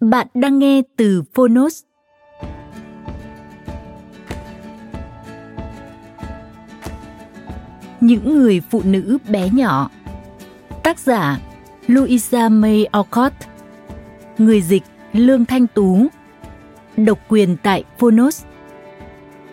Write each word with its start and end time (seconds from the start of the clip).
Bạn 0.00 0.26
đang 0.34 0.58
nghe 0.58 0.82
từ 0.96 1.22
Phonos. 1.34 1.82
Những 8.00 8.38
người 8.38 8.60
phụ 8.70 8.82
nữ 8.84 9.18
bé 9.28 9.48
nhỏ. 9.52 9.90
Tác 10.82 10.98
giả, 10.98 11.38
Louisa 11.86 12.48
May 12.48 12.84
Alcott. 12.84 13.32
Người 14.38 14.60
dịch, 14.60 14.82
Lương 15.12 15.44
Thanh 15.44 15.66
Tú. 15.66 16.06
Độc 16.96 17.18
quyền 17.28 17.56
tại 17.62 17.84
Phonos. 17.98 18.44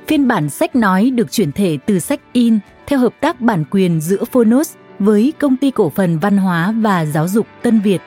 Phiên 0.07 0.27
bản 0.27 0.49
sách 0.49 0.75
nói 0.75 1.09
được 1.09 1.31
chuyển 1.31 1.51
thể 1.51 1.77
từ 1.85 1.99
sách 1.99 2.19
in 2.33 2.59
theo 2.87 2.99
hợp 2.99 3.13
tác 3.19 3.41
bản 3.41 3.65
quyền 3.71 4.01
giữa 4.01 4.23
Phonos 4.23 4.75
với 4.99 5.33
Công 5.39 5.57
ty 5.57 5.71
Cổ 5.71 5.89
phần 5.89 6.19
Văn 6.19 6.37
hóa 6.37 6.73
và 6.81 7.05
Giáo 7.05 7.27
dục 7.27 7.47
Tân 7.61 7.79
Việt. 7.79 8.01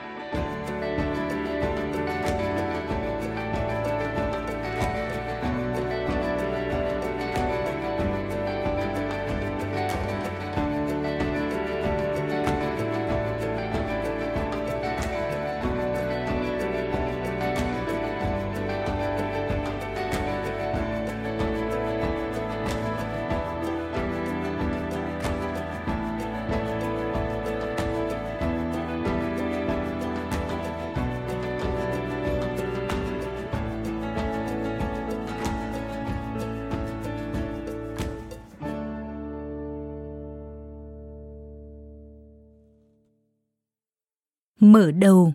Mở 44.77 44.91
đầu. 44.91 45.33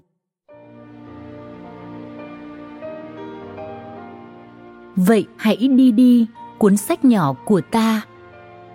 Vậy 4.97 5.27
hãy 5.37 5.57
đi 5.57 5.93
đi, 5.93 6.27
cuốn 6.59 6.77
sách 6.77 7.05
nhỏ 7.05 7.33
của 7.45 7.61
ta. 7.61 8.03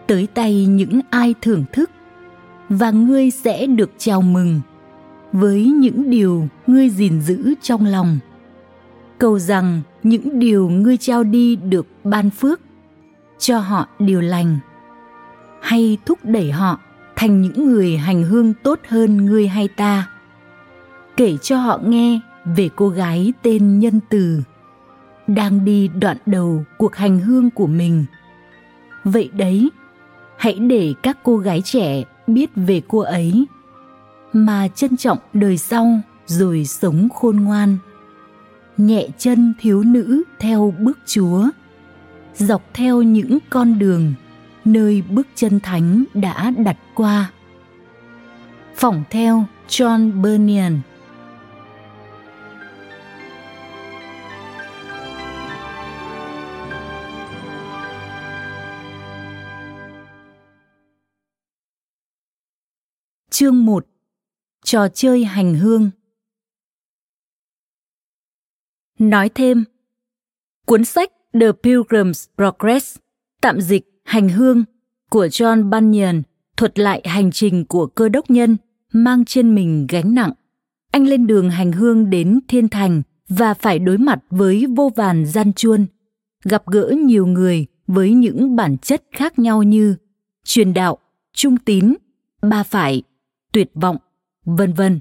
Tới 0.07 0.27
tay 0.33 0.65
những 0.65 1.01
ai 1.09 1.35
thưởng 1.41 1.65
thức, 1.73 1.89
và 2.69 2.91
ngươi 2.91 3.31
sẽ 3.31 3.65
được 3.65 3.91
chào 3.97 4.21
mừng 4.21 4.61
với 5.31 5.65
những 5.65 6.09
điều 6.09 6.47
ngươi 6.67 6.89
gìn 6.89 7.21
giữ 7.21 7.53
trong 7.61 7.85
lòng. 7.85 8.19
Cầu 9.17 9.39
rằng 9.39 9.81
những 10.03 10.39
điều 10.39 10.69
ngươi 10.69 10.97
trao 10.97 11.23
đi 11.23 11.55
được 11.55 11.87
ban 12.03 12.29
phước 12.29 12.59
cho 13.39 13.59
họ 13.59 13.87
điều 13.99 14.21
lành, 14.21 14.59
hay 15.61 15.97
thúc 16.05 16.19
đẩy 16.23 16.51
họ 16.51 16.79
thành 17.15 17.41
những 17.41 17.69
người 17.69 17.97
hành 17.97 18.23
hương 18.23 18.53
tốt 18.63 18.79
hơn 18.87 19.25
ngươi 19.25 19.47
hay 19.47 19.67
ta 19.67 20.16
kể 21.17 21.37
cho 21.37 21.57
họ 21.57 21.79
nghe 21.83 22.19
về 22.45 22.69
cô 22.75 22.89
gái 22.89 23.33
tên 23.41 23.79
Nhân 23.79 23.99
Từ 24.09 24.41
đang 25.27 25.65
đi 25.65 25.87
đoạn 25.87 26.17
đầu 26.25 26.65
cuộc 26.77 26.95
hành 26.95 27.19
hương 27.19 27.49
của 27.49 27.67
mình. 27.67 28.05
Vậy 29.03 29.29
đấy, 29.33 29.69
hãy 30.37 30.53
để 30.53 30.93
các 31.03 31.17
cô 31.23 31.37
gái 31.37 31.61
trẻ 31.61 32.03
biết 32.27 32.49
về 32.55 32.81
cô 32.87 32.99
ấy 32.99 33.45
mà 34.33 34.67
trân 34.67 34.97
trọng 34.97 35.17
đời 35.33 35.57
sau 35.57 35.99
rồi 36.25 36.65
sống 36.65 37.09
khôn 37.09 37.35
ngoan. 37.35 37.77
Nhẹ 38.77 39.07
chân 39.17 39.53
thiếu 39.59 39.83
nữ 39.83 40.23
theo 40.39 40.73
bước 40.79 40.99
Chúa, 41.05 41.49
dọc 42.35 42.61
theo 42.73 43.01
những 43.01 43.37
con 43.49 43.79
đường 43.79 44.13
nơi 44.65 45.03
bước 45.09 45.27
chân 45.35 45.59
thánh 45.59 46.03
đã 46.13 46.51
đặt 46.57 46.77
qua. 46.95 47.31
Phỏng 48.75 49.03
theo 49.09 49.45
John 49.69 50.21
Bunyan 50.21 50.79
Chương 63.39 63.65
1 63.65 63.85
Trò 64.63 64.87
chơi 64.87 65.25
hành 65.25 65.55
hương 65.55 65.89
Nói 68.99 69.29
thêm 69.29 69.63
Cuốn 70.65 70.85
sách 70.85 71.11
The 71.33 71.51
Pilgrim's 71.63 72.27
Progress 72.35 72.97
tạm 73.41 73.61
dịch 73.61 74.01
Hành 74.03 74.29
hương 74.29 74.63
của 75.09 75.25
John 75.25 75.69
Bunyan 75.69 76.21
thuật 76.57 76.79
lại 76.79 77.01
hành 77.05 77.31
trình 77.31 77.65
của 77.65 77.87
cơ 77.87 78.09
đốc 78.09 78.29
nhân 78.29 78.57
mang 78.93 79.25
trên 79.25 79.55
mình 79.55 79.87
gánh 79.89 80.15
nặng. 80.15 80.31
Anh 80.91 81.07
lên 81.07 81.27
đường 81.27 81.49
hành 81.49 81.71
hương 81.71 82.09
đến 82.09 82.39
thiên 82.47 82.69
thành 82.69 83.01
và 83.29 83.53
phải 83.53 83.79
đối 83.79 83.97
mặt 83.97 84.19
với 84.29 84.65
vô 84.75 84.91
vàn 84.95 85.25
gian 85.25 85.53
chuôn, 85.53 85.85
gặp 86.43 86.63
gỡ 86.65 86.93
nhiều 87.05 87.25
người 87.25 87.65
với 87.87 88.13
những 88.13 88.55
bản 88.55 88.77
chất 88.77 89.03
khác 89.11 89.39
nhau 89.39 89.63
như 89.63 89.95
truyền 90.43 90.73
đạo, 90.73 90.97
trung 91.33 91.57
tín, 91.57 91.93
ba 92.41 92.63
phải, 92.63 93.03
tuyệt 93.51 93.71
vọng, 93.73 93.97
vân 94.45 94.73
vân, 94.73 94.99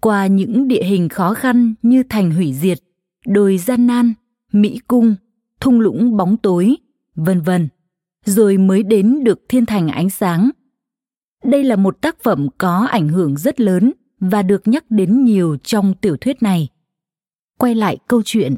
qua 0.00 0.26
những 0.26 0.68
địa 0.68 0.82
hình 0.82 1.08
khó 1.08 1.34
khăn 1.34 1.74
như 1.82 2.02
thành 2.08 2.30
hủy 2.30 2.54
diệt, 2.54 2.78
đồi 3.26 3.58
gian 3.58 3.86
nan, 3.86 4.14
mỹ 4.52 4.80
cung, 4.88 5.14
thung 5.60 5.80
lũng 5.80 6.16
bóng 6.16 6.36
tối, 6.36 6.76
vân 7.14 7.40
vân, 7.40 7.68
rồi 8.24 8.58
mới 8.58 8.82
đến 8.82 9.24
được 9.24 9.40
thiên 9.48 9.66
thành 9.66 9.88
ánh 9.88 10.10
sáng. 10.10 10.50
Đây 11.44 11.64
là 11.64 11.76
một 11.76 12.00
tác 12.00 12.22
phẩm 12.22 12.48
có 12.58 12.86
ảnh 12.90 13.08
hưởng 13.08 13.36
rất 13.36 13.60
lớn 13.60 13.92
và 14.20 14.42
được 14.42 14.68
nhắc 14.68 14.84
đến 14.90 15.24
nhiều 15.24 15.56
trong 15.62 15.94
tiểu 15.94 16.16
thuyết 16.16 16.42
này. 16.42 16.68
Quay 17.58 17.74
lại 17.74 17.98
câu 18.08 18.22
chuyện. 18.24 18.56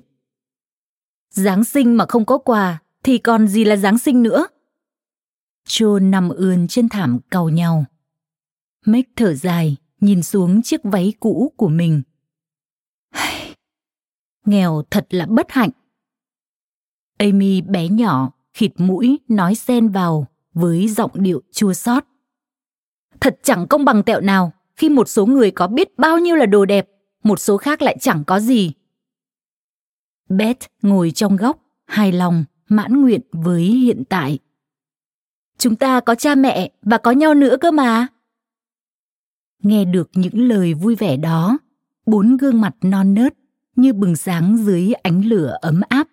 Giáng 1.31 1.65
sinh 1.65 1.97
mà 1.97 2.07
không 2.09 2.25
có 2.25 2.39
quà 2.39 2.83
thì 3.03 3.19
còn 3.19 3.49
gì 3.49 3.65
là 3.65 3.77
Giáng 3.77 3.99
sinh 3.99 4.23
nữa? 4.23 4.47
John 5.69 6.11
nằm 6.11 6.29
ườn 6.29 6.69
trên 6.69 6.89
thảm 6.89 7.19
cầu 7.31 7.49
nhau. 7.49 7.85
Mick 8.87 9.11
thở 9.17 9.35
dài, 9.35 9.77
nhìn 10.01 10.23
xuống 10.23 10.63
chiếc 10.63 10.81
váy 10.85 11.13
cũ 11.21 11.53
của 11.57 11.69
mình. 11.69 12.03
Nghèo 14.47 14.83
thật 14.91 15.07
là 15.11 15.27
bất 15.27 15.51
hạnh. 15.51 15.71
Amy 17.19 17.61
bé 17.61 17.89
nhỏ, 17.89 18.33
khịt 18.55 18.73
mũi 18.77 19.19
nói 19.29 19.55
xen 19.55 19.89
vào 19.89 20.27
với 20.55 20.89
giọng 20.89 21.11
điệu 21.15 21.43
chua 21.53 21.73
xót. 21.73 22.05
Thật 23.21 23.39
chẳng 23.43 23.67
công 23.67 23.85
bằng 23.85 24.03
tẹo 24.03 24.21
nào 24.21 24.53
khi 24.77 24.89
một 24.89 25.09
số 25.09 25.27
người 25.27 25.51
có 25.51 25.67
biết 25.67 25.99
bao 25.99 26.19
nhiêu 26.19 26.37
là 26.37 26.47
đồ 26.47 26.65
đẹp, 26.65 26.89
một 27.23 27.41
số 27.41 27.57
khác 27.57 27.83
lại 27.83 27.97
chẳng 28.01 28.25
có 28.25 28.41
gì. 28.41 28.73
Beth 30.29 30.67
ngồi 30.83 31.11
trong 31.11 31.37
góc, 31.37 31.59
hài 31.85 32.13
lòng, 32.13 32.45
mãn 32.69 33.03
nguyện 33.03 33.21
với 33.33 33.63
hiện 33.63 34.05
tại. 34.09 34.39
Chúng 35.59 35.77
ta 35.77 36.01
có 36.01 36.15
cha 36.15 36.35
mẹ 36.35 36.71
và 36.83 36.99
có 36.99 37.11
nhau 37.11 37.35
nữa 37.35 37.57
cơ 37.61 37.71
mà. 37.71 38.07
Nghe 39.63 39.85
được 39.85 40.11
những 40.15 40.49
lời 40.49 40.75
vui 40.75 40.95
vẻ 40.95 41.17
đó, 41.17 41.59
bốn 42.07 42.37
gương 42.37 42.61
mặt 42.61 42.75
non 42.83 43.15
nớt 43.15 43.35
như 43.77 43.93
bừng 43.93 44.17
sáng 44.17 44.57
dưới 44.57 44.93
ánh 44.93 45.25
lửa 45.25 45.59
ấm 45.63 45.81
áp. 45.89 46.09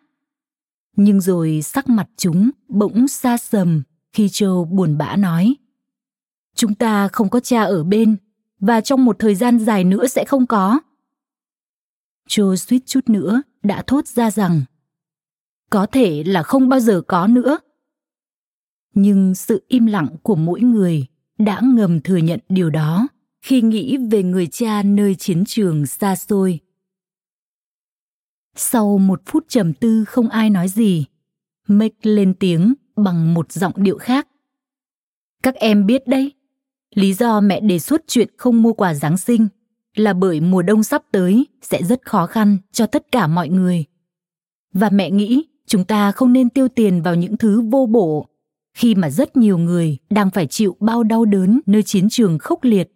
Nhưng 0.96 1.22
rồi 1.22 1.62
sắc 1.62 1.90
mặt 1.90 2.08
chúng 2.18 2.50
bỗng 2.68 3.08
xa 3.08 3.38
sầm 3.38 3.84
khi 4.14 4.28
Joe 4.28 4.66
buồn 4.66 4.98
bã 4.98 5.16
nói. 5.16 5.56
Chúng 6.56 6.76
ta 6.76 7.08
không 7.08 7.30
có 7.30 7.40
cha 7.40 7.64
ở 7.64 7.84
bên 7.84 8.18
và 8.60 8.82
trong 8.82 9.06
một 9.06 9.16
thời 9.20 9.36
gian 9.36 9.60
dài 9.60 9.84
nữa 9.84 10.08
sẽ 10.08 10.26
không 10.26 10.48
có. 10.48 10.80
Joe 12.30 12.56
suýt 12.56 12.80
chút 12.86 13.10
nữa 13.10 13.42
đã 13.64 13.84
thốt 13.88 14.08
ra 14.08 14.32
rằng 14.32 14.62
có 15.70 15.86
thể 15.86 16.24
là 16.24 16.44
không 16.44 16.70
bao 16.70 16.80
giờ 16.80 17.02
có 17.08 17.28
nữa. 17.28 17.60
Nhưng 18.94 19.36
sự 19.36 19.66
im 19.68 19.86
lặng 19.86 20.08
của 20.24 20.36
mỗi 20.36 20.62
người 20.62 21.06
đã 21.38 21.62
ngầm 21.64 22.02
thừa 22.02 22.18
nhận 22.18 22.40
điều 22.50 22.70
đó 22.70 23.08
khi 23.42 23.62
nghĩ 23.62 23.98
về 24.12 24.24
người 24.24 24.48
cha 24.48 24.84
nơi 24.84 25.16
chiến 25.16 25.44
trường 25.46 25.86
xa 25.86 26.16
xôi. 26.16 26.60
Sau 28.56 28.98
một 28.98 29.22
phút 29.26 29.46
trầm 29.50 29.74
tư 29.74 30.06
không 30.06 30.30
ai 30.30 30.50
nói 30.50 30.68
gì, 30.68 31.06
Mick 31.68 32.06
lên 32.06 32.34
tiếng 32.34 32.74
bằng 32.96 33.34
một 33.34 33.52
giọng 33.52 33.74
điệu 33.76 33.98
khác. 33.98 34.28
Các 35.44 35.56
em 35.56 35.86
biết 35.86 36.08
đấy, 36.08 36.32
lý 36.96 37.14
do 37.14 37.42
mẹ 37.42 37.60
đề 37.60 37.80
xuất 37.80 38.02
chuyện 38.08 38.30
không 38.38 38.62
mua 38.62 38.74
quà 38.74 38.94
Giáng 38.94 39.18
sinh 39.18 39.48
là 39.96 40.14
bởi 40.14 40.42
mùa 40.42 40.62
đông 40.62 40.84
sắp 40.84 41.04
tới 41.12 41.48
sẽ 41.62 41.84
rất 41.84 42.06
khó 42.06 42.26
khăn 42.26 42.58
cho 42.72 42.86
tất 42.86 43.12
cả 43.12 43.28
mọi 43.28 43.50
người. 43.50 43.86
Và 44.74 44.90
mẹ 44.90 45.12
nghĩ 45.12 45.44
chúng 45.68 45.86
ta 45.86 46.12
không 46.12 46.34
nên 46.34 46.50
tiêu 46.50 46.68
tiền 46.68 47.02
vào 47.02 47.16
những 47.16 47.38
thứ 47.38 47.62
vô 47.62 47.86
bổ 47.86 48.28
khi 48.74 48.96
mà 48.96 49.10
rất 49.10 49.38
nhiều 49.38 49.58
người 49.58 49.98
đang 50.10 50.30
phải 50.30 50.48
chịu 50.48 50.76
bao 50.80 51.04
đau 51.04 51.26
đớn 51.26 51.60
nơi 51.66 51.84
chiến 51.84 52.10
trường 52.10 52.40
khốc 52.40 52.64
liệt. 52.64 52.92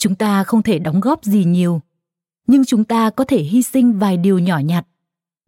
Chúng 0.00 0.14
ta 0.14 0.44
không 0.44 0.62
thể 0.62 0.78
đóng 0.78 1.00
góp 1.00 1.24
gì 1.24 1.44
nhiều, 1.44 1.80
nhưng 2.46 2.64
chúng 2.64 2.84
ta 2.84 3.10
có 3.10 3.24
thể 3.24 3.42
hy 3.42 3.62
sinh 3.62 3.98
vài 3.98 4.16
điều 4.16 4.38
nhỏ 4.38 4.58
nhặt 4.58 4.86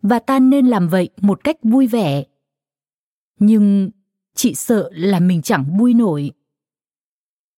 và 0.02 0.19
ta 0.19 0.38
nên 0.38 0.66
làm 0.66 0.88
vậy 0.88 1.10
một 1.20 1.44
cách 1.44 1.56
vui 1.62 1.87
vẻ. 1.87 2.25
Nhưng 3.38 3.90
chị 4.34 4.54
sợ 4.54 4.90
là 4.93 5.20
mình 5.20 5.43
chẳng 5.43 5.78
vui 5.78 5.94
nổi. 5.94 6.31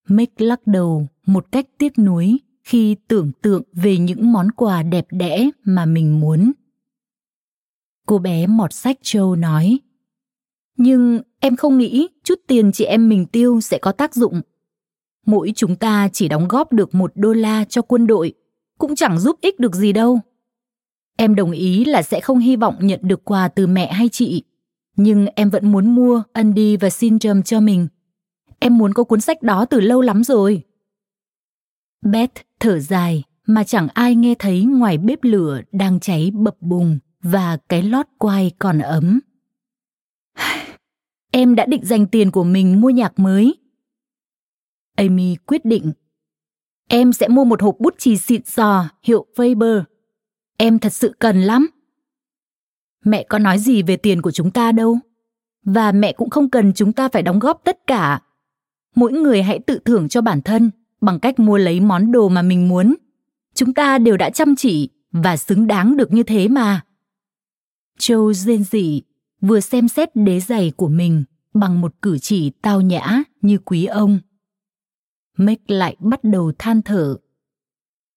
Mick 0.09 0.41
lắc 0.41 0.67
đầu 0.67 1.07
một 1.27 1.47
cách 1.53 1.67
tiếc 1.79 1.99
nuối 1.99 2.39
khi 2.63 2.97
tưởng 3.09 3.33
tượng 3.43 3.63
về 3.73 3.99
những 3.99 4.33
món 4.33 4.51
quà 4.51 4.83
đẹp 4.83 5.07
đẽ 5.11 5.51
mà 5.65 5.87
mình 5.87 6.21
muốn. 6.21 6.53
Cô 8.07 8.19
bé 8.19 8.47
mọt 8.47 8.73
sách 8.73 8.99
Châu 9.03 9.37
nói, 9.37 9.79
nhưng 10.77 11.21
em 11.41 11.57
không 11.57 11.79
nghĩ 11.79 12.09
chút 12.25 12.41
tiền 12.47 12.73
chị 12.73 12.85
em 12.85 13.09
mình 13.09 13.27
tiêu 13.27 13.61
sẽ 13.61 13.79
có 13.79 13.93
tác 13.93 14.15
dụng. 14.15 14.41
Mỗi 15.27 15.53
chúng 15.57 15.77
ta 15.77 16.09
chỉ 16.13 16.29
đóng 16.29 16.49
góp 16.49 16.73
được 16.73 16.95
một 16.95 17.13
đô 17.15 17.33
la 17.33 17.65
cho 17.65 17.83
quân 17.83 18.07
đội, 18.07 18.33
cũng 18.79 18.95
chẳng 18.95 19.21
giúp 19.21 19.37
ích 19.41 19.61
được 19.61 19.75
gì 19.75 19.93
đâu. 19.93 20.21
Em 21.17 21.35
đồng 21.35 21.51
ý 21.51 21.85
là 21.85 22.03
sẽ 22.03 22.21
không 22.21 22.39
hy 22.39 22.57
vọng 22.57 22.77
nhận 22.81 23.01
được 23.03 23.25
quà 23.25 23.49
từ 23.49 23.67
mẹ 23.67 23.93
hay 23.93 24.09
chị, 24.09 24.43
nhưng 24.97 25.27
em 25.27 25.51
vẫn 25.51 25.73
muốn 25.73 25.95
mua 25.95 26.23
Andy 26.33 26.77
và 26.77 26.91
Syndrome 26.91 27.43
cho 27.43 27.61
mình. 27.61 27.89
Em 28.59 28.79
muốn 28.79 28.95
có 28.95 29.05
cuốn 29.05 29.21
sách 29.21 29.43
đó 29.43 29.65
từ 29.65 29.81
lâu 29.81 30.01
lắm 30.01 30.25
rồi. 30.25 30.63
Beth 32.03 32.33
thở 32.61 32.79
dài 32.79 33.23
mà 33.47 33.65
chẳng 33.65 33.89
ai 33.95 34.15
nghe 34.15 34.35
thấy 34.39 34.65
ngoài 34.65 34.99
bếp 34.99 35.19
lửa 35.23 35.61
đang 35.73 36.01
cháy 36.01 36.31
bập 36.35 36.57
bùng 36.61 36.99
và 37.23 37.59
cái 37.69 37.83
lót 37.83 38.07
quai 38.19 38.51
còn 38.59 38.79
ấm. 38.79 39.21
Em 41.33 41.55
đã 41.55 41.67
định 41.67 41.85
dành 41.85 42.07
tiền 42.07 42.31
của 42.31 42.45
mình 42.45 42.81
mua 42.81 42.91
nhạc 42.91 43.19
mới. 43.19 43.64
Amy 44.97 45.37
quyết 45.47 45.65
định. 45.65 45.93
Em 46.89 47.13
sẽ 47.13 47.29
mua 47.29 47.45
một 47.45 47.63
hộp 47.63 47.77
bút 47.79 47.95
chì 47.99 48.17
xịn 48.17 48.45
sò 48.45 48.89
hiệu 49.03 49.27
Faber. 49.37 49.83
Em 50.57 50.79
thật 50.79 50.93
sự 50.93 51.15
cần 51.19 51.43
lắm. 51.43 51.67
Mẹ 53.05 53.27
có 53.29 53.39
nói 53.39 53.59
gì 53.59 53.83
về 53.83 53.97
tiền 53.97 54.23
của 54.23 54.31
chúng 54.31 54.51
ta 54.51 54.73
đâu. 54.73 54.99
Và 55.65 55.93
mẹ 55.93 56.13
cũng 56.13 56.31
không 56.31 56.51
cần 56.51 56.73
chúng 56.75 56.93
ta 56.93 57.09
phải 57.09 57.23
đóng 57.23 57.39
góp 57.39 57.61
tất 57.65 57.87
cả. 57.87 58.21
Mỗi 58.95 59.13
người 59.13 59.43
hãy 59.43 59.59
tự 59.59 59.79
thưởng 59.85 60.09
cho 60.09 60.21
bản 60.21 60.43
thân 60.43 60.71
bằng 61.01 61.21
cách 61.21 61.39
mua 61.39 61.59
lấy 61.59 61.81
món 61.81 62.13
đồ 62.13 62.29
mà 62.29 62.43
mình 62.43 62.69
muốn. 62.69 62.95
Chúng 63.55 63.75
ta 63.75 63.99
đều 63.99 64.17
đã 64.17 64.31
chăm 64.31 64.57
chỉ 64.57 64.89
và 65.13 65.37
xứng 65.37 65.67
đáng 65.67 65.97
được 65.97 66.13
như 66.13 66.23
thế 66.23 66.49
mà. 66.49 66.81
Joe 67.99 68.33
rên 68.33 68.65
rỉ, 68.65 69.03
vừa 69.41 69.61
xem 69.61 69.89
xét 69.89 70.17
đế 70.17 70.41
giày 70.41 70.73
của 70.77 70.89
mình 70.89 71.25
bằng 71.55 71.81
một 71.81 71.95
cử 72.03 72.19
chỉ 72.19 72.51
tao 72.63 72.81
nhã 72.81 73.23
như 73.41 73.59
quý 73.59 73.85
ông. 73.85 74.19
Mick 75.37 75.71
lại 75.71 75.97
bắt 75.99 76.25
đầu 76.25 76.53
than 76.59 76.83
thở. 76.83 77.17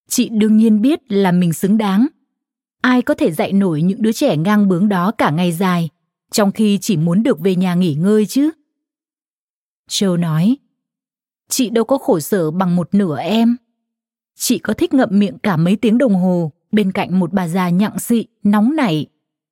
Chị 0.07 0.29
đương 0.29 0.57
nhiên 0.57 0.81
biết 0.81 1.11
là 1.11 1.31
mình 1.31 1.53
xứng 1.53 1.77
đáng. 1.77 2.07
Ai 2.81 3.01
có 3.01 3.13
thể 3.13 3.31
dạy 3.31 3.53
nổi 3.53 3.81
những 3.81 4.01
đứa 4.01 4.11
trẻ 4.11 4.37
ngang 4.37 4.67
bướng 4.67 4.89
đó 4.89 5.11
cả 5.11 5.29
ngày 5.31 5.51
dài, 5.51 5.89
trong 6.31 6.51
khi 6.51 6.77
chỉ 6.81 6.97
muốn 6.97 7.23
được 7.23 7.39
về 7.39 7.55
nhà 7.55 7.75
nghỉ 7.75 7.93
ngơi 7.93 8.25
chứ? 8.25 8.51
Châu 9.87 10.17
nói, 10.17 10.57
chị 11.49 11.69
đâu 11.69 11.83
có 11.83 11.97
khổ 11.97 12.19
sở 12.19 12.51
bằng 12.51 12.75
một 12.75 12.89
nửa 12.93 13.17
em. 13.17 13.57
Chị 14.35 14.59
có 14.59 14.73
thích 14.73 14.93
ngậm 14.93 15.09
miệng 15.11 15.37
cả 15.37 15.57
mấy 15.57 15.75
tiếng 15.75 15.97
đồng 15.97 16.15
hồ 16.15 16.51
bên 16.71 16.91
cạnh 16.91 17.19
một 17.19 17.33
bà 17.33 17.47
già 17.47 17.69
nhặng 17.69 17.99
xị, 17.99 18.25
nóng 18.43 18.75
nảy, 18.75 19.05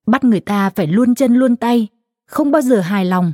bắt 0.06 0.24
người 0.24 0.40
ta 0.40 0.70
phải 0.70 0.86
luôn 0.86 1.14
chân 1.14 1.34
luôn 1.34 1.56
tay, 1.56 1.88
không 2.26 2.50
bao 2.50 2.62
giờ 2.62 2.80
hài 2.80 3.04
lòng 3.04 3.32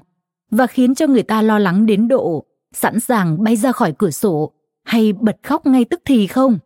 và 0.51 0.67
khiến 0.67 0.95
cho 0.95 1.07
người 1.07 1.23
ta 1.23 1.43
lo 1.43 1.59
lắng 1.59 1.87
đến 1.87 2.09
độ 2.09 2.47
sẵn 2.73 3.01
sàng 3.01 3.45
bay 3.45 3.57
ra 3.57 3.73
khỏi 3.73 3.95
cửa 3.99 4.11
sổ 4.11 4.53
hay 4.85 5.13
bật 5.13 5.37
khóc 5.43 5.67
ngay 5.67 5.85
tức 5.85 6.01
thì 6.05 6.27
không? 6.27 6.59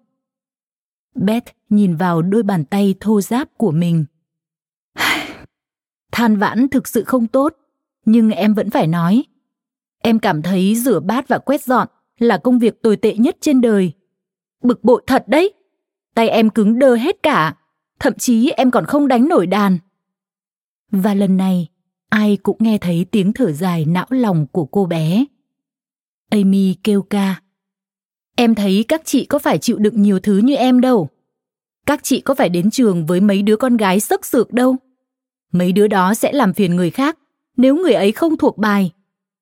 Beth 1.15 1.47
nhìn 1.69 1.97
vào 1.97 2.23
đôi 2.23 2.43
bàn 2.43 2.65
tay 2.65 2.95
thô 3.01 3.21
ráp 3.21 3.49
của 3.59 3.71
mình. 3.71 4.05
Than 6.13 6.37
vãn 6.37 6.69
thực 6.69 6.89
sự 6.89 7.05
không 7.05 7.27
tốt, 7.27 7.55
nhưng 8.05 8.31
em 8.31 8.55
vẫn 8.55 8.71
phải 8.71 8.87
nói. 8.87 9.25
Em 10.03 10.19
cảm 10.19 10.43
thấy 10.43 10.75
rửa 10.75 11.01
bát 11.01 11.29
và 11.29 11.39
quét 11.39 11.65
dọn 11.65 11.89
là 12.19 12.39
công 12.39 12.59
việc 12.59 12.83
tồi 12.83 12.97
tệ 12.97 13.15
nhất 13.17 13.37
trên 13.41 13.61
đời. 13.61 13.93
Bực 14.63 14.85
bội 14.85 15.03
thật 15.07 15.25
đấy. 15.29 15.53
Tay 16.15 16.29
em 16.29 16.51
cứng 16.51 16.79
đơ 16.79 16.95
hết 16.95 17.23
cả, 17.23 17.57
thậm 17.99 18.13
chí 18.19 18.51
em 18.51 18.71
còn 18.71 18.85
không 18.85 19.09
đánh 19.09 19.29
nổi 19.29 19.47
đàn. 19.47 19.79
Và 20.91 21.15
lần 21.15 21.37
này, 21.37 21.69
ai 22.09 22.37
cũng 22.43 22.57
nghe 22.61 22.79
thấy 22.79 23.07
tiếng 23.11 23.33
thở 23.33 23.53
dài 23.53 23.85
não 23.85 24.07
lòng 24.11 24.47
của 24.53 24.67
cô 24.67 24.87
bé. 24.87 25.25
Amy 26.31 26.75
kêu 26.85 27.03
ca. 27.03 27.41
Em 28.37 28.55
thấy 28.55 28.85
các 28.89 29.03
chị 29.05 29.25
có 29.25 29.39
phải 29.39 29.59
chịu 29.59 29.79
đựng 29.79 30.03
nhiều 30.03 30.21
thứ 30.21 30.39
như 30.39 30.55
em 30.55 30.81
đâu. 30.81 31.09
Các 31.87 32.01
chị 32.03 32.21
có 32.21 32.35
phải 32.35 32.49
đến 32.49 32.71
trường 32.71 33.07
với 33.07 33.21
mấy 33.21 33.43
đứa 33.43 33.57
con 33.57 33.77
gái 33.77 34.01
sức 34.01 34.27
sược 34.27 34.53
đâu. 34.53 34.77
Mấy 35.53 35.73
đứa 35.73 35.87
đó 35.87 36.15
sẽ 36.15 36.33
làm 36.33 36.55
phiền 36.55 36.77
người 36.77 36.91
khác 36.91 37.19
nếu 37.57 37.77
người 37.77 37.93
ấy 37.93 38.13
không 38.13 38.37
thuộc 38.37 38.59
bài, 38.59 38.93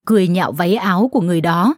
cười 0.07 0.29
nhạo 0.29 0.53
váy 0.53 0.75
áo 0.75 1.09
của 1.13 1.21
người 1.21 1.41
đó. 1.41 1.75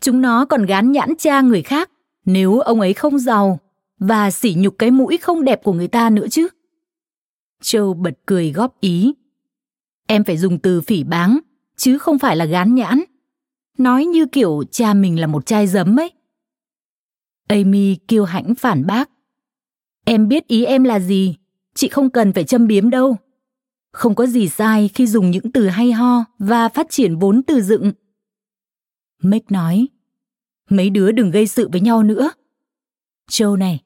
Chúng 0.00 0.20
nó 0.20 0.44
còn 0.44 0.66
gán 0.66 0.92
nhãn 0.92 1.14
cha 1.18 1.40
người 1.40 1.62
khác 1.62 1.90
nếu 2.24 2.58
ông 2.60 2.80
ấy 2.80 2.92
không 2.92 3.18
giàu 3.18 3.60
và 3.98 4.30
sỉ 4.30 4.54
nhục 4.58 4.74
cái 4.78 4.90
mũi 4.90 5.16
không 5.16 5.44
đẹp 5.44 5.64
của 5.64 5.72
người 5.72 5.88
ta 5.88 6.10
nữa 6.10 6.26
chứ. 6.30 6.48
Châu 7.62 7.94
bật 7.94 8.14
cười 8.26 8.52
góp 8.52 8.80
ý. 8.80 9.14
Em 10.06 10.24
phải 10.24 10.36
dùng 10.36 10.58
từ 10.58 10.80
phỉ 10.80 11.04
báng, 11.04 11.38
chứ 11.76 11.98
không 11.98 12.18
phải 12.18 12.36
là 12.36 12.44
gán 12.44 12.74
nhãn. 12.74 13.00
Nói 13.78 14.04
như 14.04 14.26
kiểu 14.26 14.64
cha 14.70 14.94
mình 14.94 15.20
là 15.20 15.26
một 15.26 15.46
chai 15.46 15.66
giấm 15.66 16.00
ấy. 16.00 16.10
Amy 17.48 17.96
kiêu 18.08 18.24
hãnh 18.24 18.54
phản 18.54 18.86
bác. 18.86 19.10
Em 20.04 20.28
biết 20.28 20.46
ý 20.46 20.64
em 20.64 20.84
là 20.84 21.00
gì, 21.00 21.36
chị 21.74 21.88
không 21.88 22.10
cần 22.10 22.32
phải 22.32 22.44
châm 22.44 22.66
biếm 22.66 22.90
đâu. 22.90 23.16
Không 23.92 24.14
có 24.14 24.26
gì 24.26 24.48
sai 24.48 24.90
khi 24.94 25.06
dùng 25.06 25.30
những 25.30 25.52
từ 25.52 25.68
hay 25.68 25.92
ho 25.92 26.24
và 26.38 26.68
phát 26.68 26.86
triển 26.90 27.18
vốn 27.18 27.42
từ 27.42 27.60
dựng. 27.60 27.92
Mick 29.22 29.50
nói, 29.50 29.88
mấy 30.70 30.90
đứa 30.90 31.12
đừng 31.12 31.30
gây 31.30 31.46
sự 31.46 31.68
với 31.72 31.80
nhau 31.80 32.02
nữa. 32.02 32.30
Châu 33.30 33.56
này, 33.56 33.82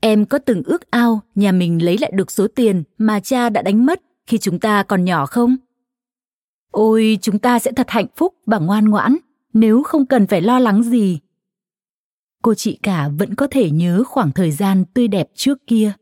em 0.00 0.26
có 0.26 0.38
từng 0.38 0.62
ước 0.62 0.90
ao 0.90 1.20
nhà 1.34 1.52
mình 1.52 1.84
lấy 1.84 1.98
lại 1.98 2.12
được 2.14 2.30
số 2.30 2.46
tiền 2.48 2.82
mà 2.98 3.20
cha 3.20 3.48
đã 3.48 3.62
đánh 3.62 3.86
mất 3.86 4.02
khi 4.26 4.38
chúng 4.38 4.60
ta 4.60 4.82
còn 4.82 5.04
nhỏ 5.04 5.26
không? 5.26 5.56
Ôi, 6.70 7.18
chúng 7.22 7.38
ta 7.38 7.58
sẽ 7.58 7.72
thật 7.72 7.86
hạnh 7.90 8.06
phúc 8.16 8.34
và 8.46 8.58
ngoan 8.58 8.88
ngoãn 8.88 9.16
nếu 9.52 9.82
không 9.82 10.06
cần 10.06 10.26
phải 10.26 10.40
lo 10.40 10.58
lắng 10.58 10.82
gì. 10.82 11.18
Cô 12.42 12.54
chị 12.54 12.78
cả 12.82 13.08
vẫn 13.18 13.34
có 13.34 13.46
thể 13.50 13.70
nhớ 13.70 14.02
khoảng 14.06 14.32
thời 14.32 14.52
gian 14.52 14.84
tươi 14.94 15.08
đẹp 15.08 15.28
trước 15.34 15.66
kia. 15.66 15.92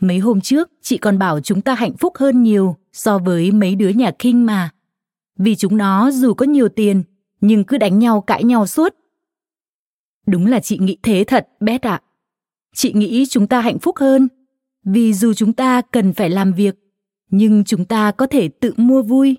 Mấy 0.00 0.18
hôm 0.18 0.40
trước, 0.40 0.70
chị 0.82 0.98
còn 0.98 1.18
bảo 1.18 1.40
chúng 1.40 1.60
ta 1.60 1.74
hạnh 1.74 1.96
phúc 1.96 2.16
hơn 2.16 2.42
nhiều 2.42 2.76
so 2.92 3.18
với 3.18 3.52
mấy 3.52 3.74
đứa 3.74 3.88
nhà 3.88 4.10
kinh 4.18 4.46
mà. 4.46 4.70
Vì 5.38 5.56
chúng 5.56 5.76
nó 5.76 6.10
dù 6.10 6.34
có 6.34 6.46
nhiều 6.46 6.68
tiền, 6.68 7.02
nhưng 7.40 7.64
cứ 7.64 7.78
đánh 7.78 7.98
nhau 7.98 8.20
cãi 8.20 8.44
nhau 8.44 8.66
suốt. 8.66 8.94
Đúng 10.26 10.46
là 10.46 10.60
chị 10.60 10.78
nghĩ 10.78 10.96
thế 11.02 11.24
thật, 11.26 11.48
Beth 11.60 11.86
ạ. 11.86 11.90
À. 11.90 12.02
Chị 12.74 12.92
nghĩ 12.92 13.26
chúng 13.26 13.46
ta 13.46 13.60
hạnh 13.60 13.78
phúc 13.78 13.96
hơn, 13.98 14.28
vì 14.84 15.12
dù 15.14 15.34
chúng 15.34 15.52
ta 15.52 15.82
cần 15.82 16.12
phải 16.12 16.30
làm 16.30 16.52
việc, 16.52 16.74
nhưng 17.30 17.64
chúng 17.64 17.84
ta 17.84 18.12
có 18.12 18.26
thể 18.26 18.48
tự 18.48 18.74
mua 18.76 19.02
vui. 19.02 19.36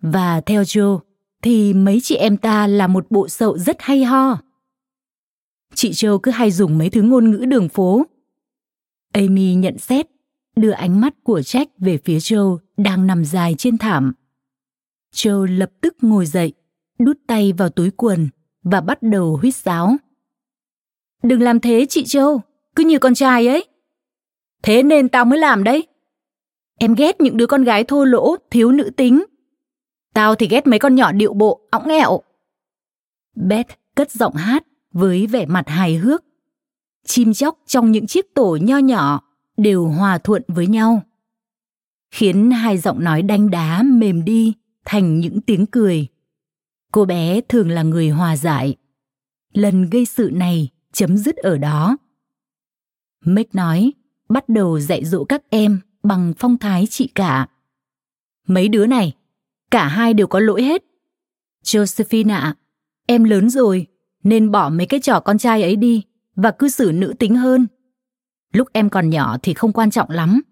Và 0.00 0.40
theo 0.40 0.62
Joe, 0.62 0.98
thì 1.42 1.74
mấy 1.74 2.00
chị 2.02 2.16
em 2.16 2.36
ta 2.36 2.66
là 2.66 2.86
một 2.86 3.06
bộ 3.10 3.28
sậu 3.28 3.58
rất 3.58 3.76
hay 3.80 4.04
ho. 4.04 4.38
Chị 5.74 5.92
Châu 5.94 6.18
cứ 6.18 6.30
hay 6.30 6.50
dùng 6.50 6.78
mấy 6.78 6.90
thứ 6.90 7.02
ngôn 7.02 7.30
ngữ 7.30 7.44
đường 7.44 7.68
phố. 7.68 8.06
Amy 9.12 9.54
nhận 9.54 9.78
xét, 9.78 10.06
đưa 10.56 10.70
ánh 10.70 11.00
mắt 11.00 11.14
của 11.22 11.40
Jack 11.40 11.66
về 11.78 11.98
phía 12.04 12.20
Châu 12.20 12.58
đang 12.76 13.06
nằm 13.06 13.24
dài 13.24 13.54
trên 13.58 13.78
thảm. 13.78 14.12
Châu 15.14 15.44
lập 15.44 15.70
tức 15.80 15.96
ngồi 16.00 16.26
dậy, 16.26 16.52
đút 16.98 17.18
tay 17.26 17.52
vào 17.52 17.68
túi 17.68 17.90
quần 17.90 18.28
và 18.62 18.80
bắt 18.80 19.02
đầu 19.02 19.36
huýt 19.36 19.54
sáo. 19.54 19.96
Đừng 21.22 21.42
làm 21.42 21.60
thế 21.60 21.86
chị 21.88 22.04
Châu, 22.04 22.40
cứ 22.76 22.84
như 22.84 22.98
con 22.98 23.14
trai 23.14 23.46
ấy. 23.46 23.66
Thế 24.62 24.82
nên 24.82 25.08
tao 25.08 25.24
mới 25.24 25.38
làm 25.38 25.64
đấy. 25.64 25.86
Em 26.78 26.94
ghét 26.94 27.20
những 27.20 27.36
đứa 27.36 27.46
con 27.46 27.64
gái 27.64 27.84
thô 27.84 28.04
lỗ, 28.04 28.36
thiếu 28.50 28.72
nữ 28.72 28.90
tính. 28.96 29.24
Tao 30.12 30.34
thì 30.34 30.48
ghét 30.48 30.66
mấy 30.66 30.78
con 30.78 30.94
nhỏ 30.94 31.12
điệu 31.12 31.34
bộ, 31.34 31.60
óng 31.70 31.88
ẹo. 31.88 32.20
Beth 33.34 33.70
cất 33.94 34.10
giọng 34.10 34.34
hát 34.34 34.64
với 34.92 35.26
vẻ 35.26 35.46
mặt 35.46 35.68
hài 35.68 35.96
hước. 35.96 36.24
Chim 37.06 37.32
chóc 37.32 37.58
trong 37.66 37.92
những 37.92 38.06
chiếc 38.06 38.34
tổ 38.34 38.58
nho 38.62 38.78
nhỏ 38.78 39.20
đều 39.56 39.86
hòa 39.86 40.18
thuận 40.18 40.42
với 40.48 40.66
nhau. 40.66 41.02
Khiến 42.10 42.50
hai 42.50 42.78
giọng 42.78 43.04
nói 43.04 43.22
đanh 43.22 43.50
đá 43.50 43.82
mềm 43.82 44.24
đi 44.24 44.54
thành 44.84 45.18
những 45.18 45.40
tiếng 45.40 45.66
cười. 45.66 46.06
Cô 46.92 47.04
bé 47.04 47.40
thường 47.40 47.70
là 47.70 47.82
người 47.82 48.08
hòa 48.08 48.36
giải. 48.36 48.76
Lần 49.52 49.90
gây 49.90 50.04
sự 50.04 50.30
này 50.32 50.68
chấm 50.92 51.16
dứt 51.16 51.36
ở 51.36 51.58
đó. 51.58 51.96
Mick 53.24 53.54
nói, 53.54 53.92
bắt 54.28 54.48
đầu 54.48 54.80
dạy 54.80 55.04
dỗ 55.04 55.24
các 55.24 55.42
em 55.50 55.80
bằng 56.02 56.32
phong 56.38 56.58
thái 56.58 56.86
chị 56.90 57.06
cả. 57.14 57.46
Mấy 58.46 58.68
đứa 58.68 58.86
này, 58.86 59.12
cả 59.72 59.88
hai 59.88 60.14
đều 60.14 60.26
có 60.26 60.40
lỗi 60.40 60.62
hết. 60.62 60.84
Josephine 61.64 62.34
ạ, 62.34 62.54
em 63.06 63.24
lớn 63.24 63.50
rồi, 63.50 63.86
nên 64.22 64.50
bỏ 64.50 64.68
mấy 64.68 64.86
cái 64.86 65.00
trò 65.00 65.20
con 65.20 65.38
trai 65.38 65.62
ấy 65.62 65.76
đi 65.76 66.02
và 66.36 66.50
cư 66.50 66.68
xử 66.68 66.92
nữ 66.94 67.14
tính 67.18 67.36
hơn. 67.36 67.66
Lúc 68.52 68.68
em 68.72 68.90
còn 68.90 69.10
nhỏ 69.10 69.36
thì 69.42 69.54
không 69.54 69.72
quan 69.72 69.90
trọng 69.90 70.10
lắm, 70.10 70.42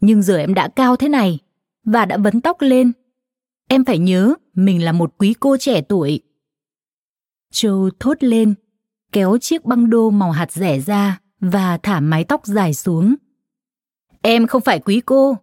nhưng 0.00 0.22
giờ 0.22 0.36
em 0.36 0.54
đã 0.54 0.68
cao 0.68 0.96
thế 0.96 1.08
này 1.08 1.38
và 1.84 2.04
đã 2.04 2.16
vấn 2.16 2.40
tóc 2.40 2.56
lên. 2.60 2.92
Em 3.68 3.84
phải 3.84 3.98
nhớ 3.98 4.34
mình 4.54 4.84
là 4.84 4.92
một 4.92 5.14
quý 5.18 5.34
cô 5.40 5.56
trẻ 5.56 5.80
tuổi. 5.80 6.20
Joe 7.52 7.90
thốt 8.00 8.16
lên, 8.20 8.54
kéo 9.12 9.38
chiếc 9.38 9.64
băng 9.64 9.90
đô 9.90 10.10
màu 10.10 10.30
hạt 10.30 10.52
rẻ 10.52 10.80
ra 10.80 11.20
và 11.40 11.78
thả 11.82 12.00
mái 12.00 12.24
tóc 12.24 12.46
dài 12.46 12.74
xuống. 12.74 13.14
Em 14.22 14.46
không 14.46 14.62
phải 14.62 14.78
quý 14.78 15.00
cô, 15.06 15.36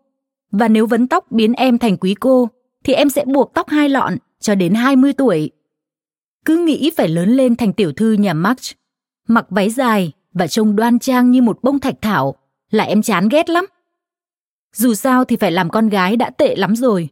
và 0.52 0.68
nếu 0.68 0.88
vấn 0.88 1.08
tóc 1.08 1.32
biến 1.32 1.54
em 1.54 1.78
thành 1.78 1.98
quý 1.98 2.16
cô, 2.20 2.50
thì 2.86 2.94
em 2.94 3.10
sẽ 3.10 3.26
buộc 3.26 3.54
tóc 3.54 3.70
hai 3.70 3.90
lọn 3.90 4.18
cho 4.40 4.56
đến 4.56 4.74
20 4.74 5.14
tuổi. 5.14 5.52
Cứ 6.46 6.58
nghĩ 6.58 6.92
phải 6.98 7.08
lớn 7.08 7.30
lên 7.30 7.56
thành 7.56 7.74
tiểu 7.74 7.92
thư 7.92 8.14
nhà 8.14 8.34
Max, 8.34 8.72
mặc 9.28 9.46
váy 9.50 9.70
dài 9.70 10.12
và 10.34 10.48
trông 10.48 10.76
đoan 10.76 11.00
trang 11.00 11.32
như 11.32 11.42
một 11.42 11.60
bông 11.62 11.80
thạch 11.80 12.02
thảo 12.02 12.36
là 12.72 12.84
em 12.84 13.02
chán 13.02 13.30
ghét 13.30 13.50
lắm. 13.50 13.66
Dù 14.76 14.94
sao 14.94 15.26
thì 15.26 15.36
phải 15.36 15.52
làm 15.52 15.70
con 15.70 15.90
gái 15.90 16.18
đã 16.18 16.30
tệ 16.30 16.56
lắm 16.56 16.76
rồi. 16.76 17.10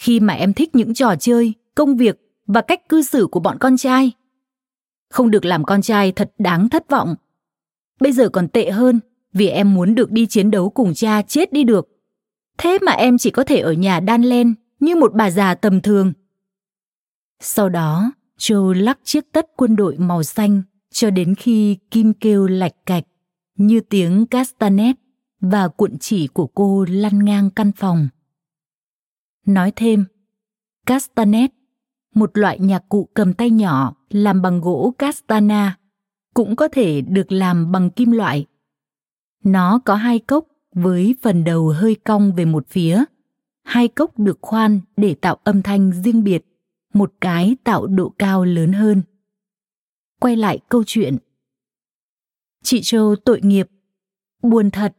Khi 0.00 0.20
mà 0.20 0.34
em 0.34 0.52
thích 0.52 0.74
những 0.74 0.94
trò 0.94 1.14
chơi, 1.20 1.54
công 1.74 1.96
việc 1.96 2.20
và 2.46 2.60
cách 2.60 2.88
cư 2.88 3.02
xử 3.02 3.26
của 3.26 3.40
bọn 3.40 3.58
con 3.58 3.76
trai. 3.76 4.12
Không 5.10 5.30
được 5.30 5.44
làm 5.44 5.64
con 5.64 5.82
trai 5.82 6.12
thật 6.12 6.32
đáng 6.38 6.68
thất 6.68 6.90
vọng. 6.90 7.14
Bây 8.00 8.12
giờ 8.12 8.28
còn 8.28 8.48
tệ 8.48 8.70
hơn 8.70 9.00
vì 9.32 9.48
em 9.48 9.74
muốn 9.74 9.94
được 9.94 10.10
đi 10.10 10.26
chiến 10.26 10.50
đấu 10.50 10.70
cùng 10.70 10.94
cha 10.94 11.22
chết 11.22 11.52
đi 11.52 11.64
được. 11.64 11.88
Thế 12.58 12.78
mà 12.82 12.92
em 12.92 13.18
chỉ 13.18 13.30
có 13.30 13.44
thể 13.44 13.60
ở 13.60 13.72
nhà 13.72 14.00
đan 14.00 14.22
len 14.22 14.54
như 14.80 14.96
một 14.96 15.14
bà 15.14 15.30
già 15.30 15.54
tầm 15.54 15.80
thường. 15.80 16.12
Sau 17.40 17.68
đó, 17.68 18.12
châu 18.38 18.72
lắc 18.72 18.98
chiếc 19.04 19.32
tất 19.32 19.46
quân 19.56 19.76
đội 19.76 19.98
màu 19.98 20.22
xanh 20.22 20.62
cho 20.90 21.10
đến 21.10 21.34
khi 21.34 21.78
kim 21.90 22.12
kêu 22.14 22.46
lạch 22.46 22.86
cạch 22.86 23.04
như 23.56 23.80
tiếng 23.80 24.26
castanet 24.26 24.96
và 25.40 25.68
cuộn 25.68 25.98
chỉ 25.98 26.26
của 26.26 26.46
cô 26.46 26.84
lăn 26.88 27.24
ngang 27.24 27.50
căn 27.50 27.72
phòng. 27.72 28.08
Nói 29.46 29.72
thêm, 29.76 30.04
castanet, 30.86 31.50
một 32.14 32.38
loại 32.38 32.58
nhạc 32.58 32.88
cụ 32.88 33.08
cầm 33.14 33.32
tay 33.34 33.50
nhỏ 33.50 33.94
làm 34.10 34.42
bằng 34.42 34.60
gỗ 34.60 34.94
castana, 34.98 35.78
cũng 36.34 36.56
có 36.56 36.68
thể 36.68 37.00
được 37.00 37.32
làm 37.32 37.72
bằng 37.72 37.90
kim 37.90 38.10
loại. 38.10 38.46
Nó 39.44 39.80
có 39.84 39.94
hai 39.94 40.18
cốc 40.18 40.44
với 40.74 41.14
phần 41.22 41.44
đầu 41.44 41.68
hơi 41.68 41.94
cong 41.94 42.32
về 42.32 42.44
một 42.44 42.68
phía. 42.68 43.04
Hai 43.68 43.88
cốc 43.88 44.18
được 44.18 44.38
khoan 44.42 44.80
để 44.96 45.14
tạo 45.14 45.38
âm 45.44 45.62
thanh 45.62 45.92
riêng 45.92 46.24
biệt, 46.24 46.44
một 46.94 47.12
cái 47.20 47.56
tạo 47.64 47.86
độ 47.86 48.14
cao 48.18 48.44
lớn 48.44 48.72
hơn. 48.72 49.02
Quay 50.20 50.36
lại 50.36 50.58
câu 50.68 50.82
chuyện. 50.86 51.16
Chị 52.62 52.80
Châu 52.82 53.16
tội 53.24 53.40
nghiệp. 53.42 53.68
Buồn 54.42 54.70
thật, 54.70 54.96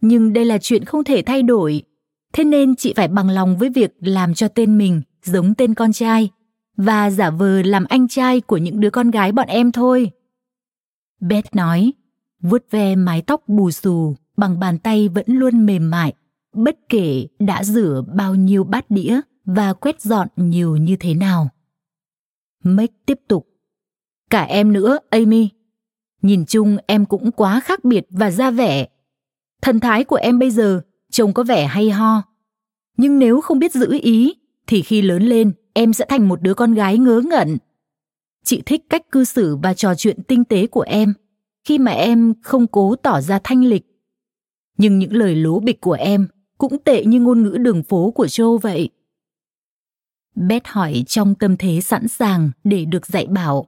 nhưng 0.00 0.32
đây 0.32 0.44
là 0.44 0.58
chuyện 0.58 0.84
không 0.84 1.04
thể 1.04 1.22
thay 1.26 1.42
đổi. 1.42 1.82
Thế 2.32 2.44
nên 2.44 2.76
chị 2.76 2.92
phải 2.96 3.08
bằng 3.08 3.30
lòng 3.30 3.58
với 3.58 3.70
việc 3.70 3.94
làm 4.00 4.34
cho 4.34 4.48
tên 4.48 4.78
mình 4.78 5.02
giống 5.22 5.54
tên 5.54 5.74
con 5.74 5.92
trai 5.92 6.30
và 6.76 7.10
giả 7.10 7.30
vờ 7.30 7.62
làm 7.62 7.84
anh 7.84 8.08
trai 8.08 8.40
của 8.40 8.56
những 8.56 8.80
đứa 8.80 8.90
con 8.90 9.10
gái 9.10 9.32
bọn 9.32 9.48
em 9.48 9.72
thôi. 9.72 10.10
Beth 11.20 11.54
nói, 11.54 11.92
vuốt 12.40 12.64
ve 12.70 12.96
mái 12.96 13.22
tóc 13.22 13.48
bù 13.48 13.70
xù 13.70 14.14
bằng 14.36 14.60
bàn 14.60 14.78
tay 14.78 15.08
vẫn 15.08 15.24
luôn 15.26 15.66
mềm 15.66 15.90
mại, 15.90 16.14
bất 16.52 16.78
kể 16.88 17.26
đã 17.38 17.64
rửa 17.64 18.04
bao 18.14 18.34
nhiêu 18.34 18.64
bát 18.64 18.90
đĩa 18.90 19.20
và 19.44 19.72
quét 19.72 20.00
dọn 20.00 20.28
nhiều 20.36 20.76
như 20.76 20.96
thế 20.96 21.14
nào. 21.14 21.48
Make 22.64 22.94
tiếp 23.06 23.20
tục. 23.28 23.48
Cả 24.30 24.42
em 24.42 24.72
nữa, 24.72 24.98
Amy. 25.10 25.48
Nhìn 26.22 26.44
chung 26.46 26.76
em 26.86 27.06
cũng 27.06 27.32
quá 27.32 27.60
khác 27.60 27.84
biệt 27.84 28.06
và 28.10 28.30
ra 28.30 28.50
vẻ. 28.50 28.88
Thần 29.62 29.80
thái 29.80 30.04
của 30.04 30.16
em 30.16 30.38
bây 30.38 30.50
giờ 30.50 30.80
trông 31.10 31.34
có 31.34 31.42
vẻ 31.42 31.66
hay 31.66 31.90
ho. 31.90 32.22
Nhưng 32.96 33.18
nếu 33.18 33.40
không 33.40 33.58
biết 33.58 33.72
giữ 33.72 33.98
ý, 34.02 34.34
thì 34.66 34.82
khi 34.82 35.02
lớn 35.02 35.22
lên 35.22 35.52
em 35.72 35.92
sẽ 35.92 36.04
thành 36.08 36.28
một 36.28 36.42
đứa 36.42 36.54
con 36.54 36.74
gái 36.74 36.98
ngớ 36.98 37.22
ngẩn. 37.24 37.58
Chị 38.44 38.62
thích 38.66 38.84
cách 38.90 39.10
cư 39.10 39.24
xử 39.24 39.56
và 39.56 39.74
trò 39.74 39.94
chuyện 39.94 40.22
tinh 40.22 40.44
tế 40.44 40.66
của 40.66 40.80
em 40.80 41.14
khi 41.64 41.78
mà 41.78 41.92
em 41.92 42.34
không 42.42 42.66
cố 42.66 42.96
tỏ 42.96 43.20
ra 43.20 43.40
thanh 43.44 43.64
lịch. 43.64 43.86
Nhưng 44.78 44.98
những 44.98 45.12
lời 45.12 45.34
lố 45.34 45.60
bịch 45.60 45.80
của 45.80 45.92
em 45.92 46.28
cũng 46.62 46.78
tệ 46.84 47.04
như 47.04 47.20
ngôn 47.20 47.42
ngữ 47.42 47.58
đường 47.60 47.82
phố 47.82 48.10
của 48.10 48.26
Joe 48.26 48.58
vậy. 48.58 48.90
Beth 50.34 50.66
hỏi 50.66 51.04
trong 51.06 51.34
tâm 51.34 51.56
thế 51.56 51.80
sẵn 51.80 52.08
sàng 52.08 52.50
để 52.64 52.84
được 52.84 53.06
dạy 53.06 53.26
bảo. 53.26 53.66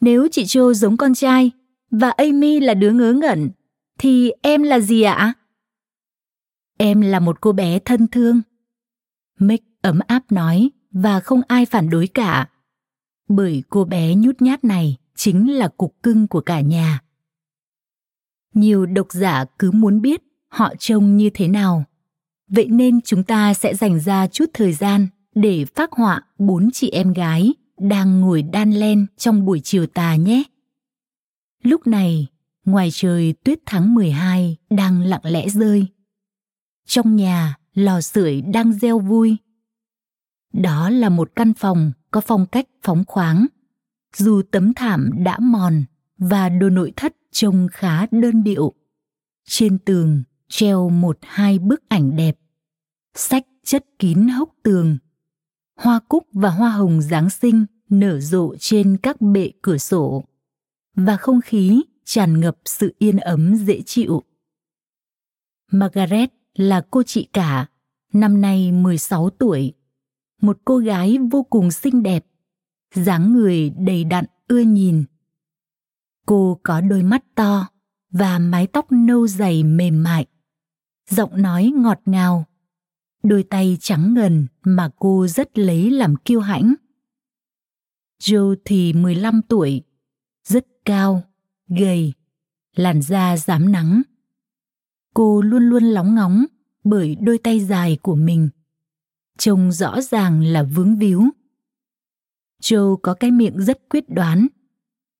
Nếu 0.00 0.28
chị 0.32 0.44
Joe 0.44 0.72
giống 0.72 0.96
con 0.96 1.14
trai 1.14 1.50
và 1.90 2.10
Amy 2.10 2.60
là 2.60 2.74
đứa 2.74 2.90
ngớ 2.90 3.12
ngẩn, 3.12 3.50
thì 3.98 4.32
em 4.42 4.62
là 4.62 4.80
gì 4.80 5.02
ạ? 5.02 5.32
Em 6.78 7.00
là 7.00 7.20
một 7.20 7.40
cô 7.40 7.52
bé 7.52 7.78
thân 7.78 8.06
thương. 8.08 8.42
Mick 9.38 9.64
ấm 9.82 10.00
áp 10.06 10.32
nói 10.32 10.70
và 10.90 11.20
không 11.20 11.40
ai 11.48 11.66
phản 11.66 11.90
đối 11.90 12.06
cả. 12.06 12.50
Bởi 13.28 13.62
cô 13.68 13.84
bé 13.84 14.14
nhút 14.14 14.42
nhát 14.42 14.64
này 14.64 14.96
chính 15.14 15.56
là 15.56 15.68
cục 15.68 16.02
cưng 16.02 16.28
của 16.28 16.40
cả 16.40 16.60
nhà 16.60 17.00
nhiều 18.54 18.86
độc 18.86 19.12
giả 19.12 19.44
cứ 19.58 19.70
muốn 19.70 20.00
biết 20.00 20.22
họ 20.54 20.74
trông 20.78 21.16
như 21.16 21.30
thế 21.34 21.48
nào 21.48 21.84
vậy 22.48 22.68
nên 22.68 23.00
chúng 23.00 23.22
ta 23.22 23.54
sẽ 23.54 23.74
dành 23.74 24.00
ra 24.00 24.26
chút 24.26 24.50
thời 24.54 24.72
gian 24.72 25.08
để 25.34 25.64
phác 25.64 25.92
họa 25.92 26.22
bốn 26.38 26.70
chị 26.72 26.90
em 26.90 27.12
gái 27.12 27.54
đang 27.78 28.20
ngồi 28.20 28.42
đan 28.42 28.72
len 28.72 29.06
trong 29.16 29.44
buổi 29.44 29.60
chiều 29.64 29.86
tà 29.86 30.16
nhé. 30.16 30.42
Lúc 31.62 31.86
này, 31.86 32.26
ngoài 32.64 32.88
trời 32.92 33.34
tuyết 33.44 33.58
tháng 33.66 33.94
12 33.94 34.56
đang 34.70 35.00
lặng 35.02 35.20
lẽ 35.24 35.48
rơi. 35.48 35.86
Trong 36.86 37.16
nhà, 37.16 37.56
lò 37.74 38.00
sưởi 38.00 38.40
đang 38.40 38.72
reo 38.72 38.98
vui. 38.98 39.36
Đó 40.52 40.90
là 40.90 41.08
một 41.08 41.30
căn 41.36 41.54
phòng 41.54 41.92
có 42.10 42.20
phong 42.20 42.46
cách 42.46 42.66
phóng 42.82 43.04
khoáng, 43.06 43.46
dù 44.16 44.42
tấm 44.50 44.74
thảm 44.74 45.10
đã 45.24 45.38
mòn 45.38 45.84
và 46.18 46.48
đồ 46.48 46.70
nội 46.70 46.92
thất 46.96 47.16
trông 47.32 47.68
khá 47.72 48.06
đơn 48.10 48.44
điệu. 48.44 48.72
Trên 49.48 49.78
tường 49.78 50.22
treo 50.54 50.88
một 50.88 51.18
hai 51.22 51.58
bức 51.58 51.88
ảnh 51.88 52.16
đẹp. 52.16 52.38
Sách 53.14 53.46
chất 53.64 53.84
kín 53.98 54.28
hốc 54.28 54.54
tường. 54.62 54.98
Hoa 55.76 56.00
cúc 56.08 56.26
và 56.32 56.50
hoa 56.50 56.70
hồng 56.70 57.00
Giáng 57.02 57.30
sinh 57.30 57.66
nở 57.88 58.20
rộ 58.20 58.54
trên 58.58 58.96
các 59.02 59.20
bệ 59.20 59.52
cửa 59.62 59.78
sổ. 59.78 60.24
Và 60.96 61.16
không 61.16 61.40
khí 61.40 61.82
tràn 62.04 62.40
ngập 62.40 62.56
sự 62.64 62.94
yên 62.98 63.16
ấm 63.16 63.56
dễ 63.56 63.82
chịu. 63.86 64.22
Margaret 65.72 66.30
là 66.54 66.86
cô 66.90 67.02
chị 67.02 67.28
cả, 67.32 67.66
năm 68.12 68.40
nay 68.40 68.72
16 68.72 69.30
tuổi. 69.30 69.72
Một 70.42 70.58
cô 70.64 70.78
gái 70.78 71.18
vô 71.30 71.42
cùng 71.42 71.70
xinh 71.70 72.02
đẹp, 72.02 72.26
dáng 72.94 73.32
người 73.32 73.70
đầy 73.70 74.04
đặn 74.04 74.24
ưa 74.48 74.60
nhìn. 74.60 75.04
Cô 76.26 76.60
có 76.62 76.80
đôi 76.80 77.02
mắt 77.02 77.24
to 77.34 77.66
và 78.10 78.38
mái 78.38 78.66
tóc 78.66 78.92
nâu 78.92 79.26
dày 79.26 79.64
mềm 79.64 80.02
mại. 80.02 80.26
Giọng 81.10 81.42
nói 81.42 81.72
ngọt 81.76 82.00
ngào, 82.06 82.44
đôi 83.22 83.42
tay 83.42 83.76
trắng 83.80 84.14
ngần 84.14 84.46
mà 84.64 84.90
cô 84.96 85.26
rất 85.26 85.58
lấy 85.58 85.90
làm 85.90 86.16
kiêu 86.16 86.40
hãnh. 86.40 86.74
Joe 88.22 88.54
thì 88.64 88.92
15 88.92 89.40
tuổi, 89.48 89.82
rất 90.44 90.66
cao, 90.84 91.22
gầy, 91.68 92.12
làn 92.76 93.02
da 93.02 93.36
dám 93.36 93.72
nắng. 93.72 94.02
Cô 95.14 95.42
luôn 95.42 95.62
luôn 95.62 95.84
lóng 95.84 96.14
ngóng 96.14 96.44
bởi 96.84 97.16
đôi 97.20 97.38
tay 97.38 97.60
dài 97.60 97.98
của 98.02 98.14
mình. 98.14 98.48
Trông 99.38 99.72
rõ 99.72 100.00
ràng 100.00 100.42
là 100.42 100.62
vướng 100.62 100.96
víu. 100.98 101.22
Joe 102.62 102.96
có 102.96 103.14
cái 103.14 103.30
miệng 103.30 103.60
rất 103.60 103.88
quyết 103.88 104.04
đoán, 104.08 104.46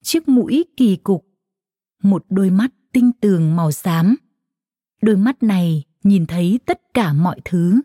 chiếc 0.02 0.28
mũi 0.28 0.64
kỳ 0.76 0.96
cục, 0.96 1.26
một 2.02 2.24
đôi 2.28 2.50
mắt 2.50 2.70
tinh 2.92 3.12
tường 3.20 3.56
màu 3.56 3.72
xám. 3.72 4.16
Đôi 5.04 5.16
mắt 5.16 5.42
này 5.42 5.84
nhìn 6.02 6.26
thấy 6.26 6.60
tất 6.66 6.94
cả 6.94 7.12
mọi 7.12 7.40
thứ. 7.44 7.80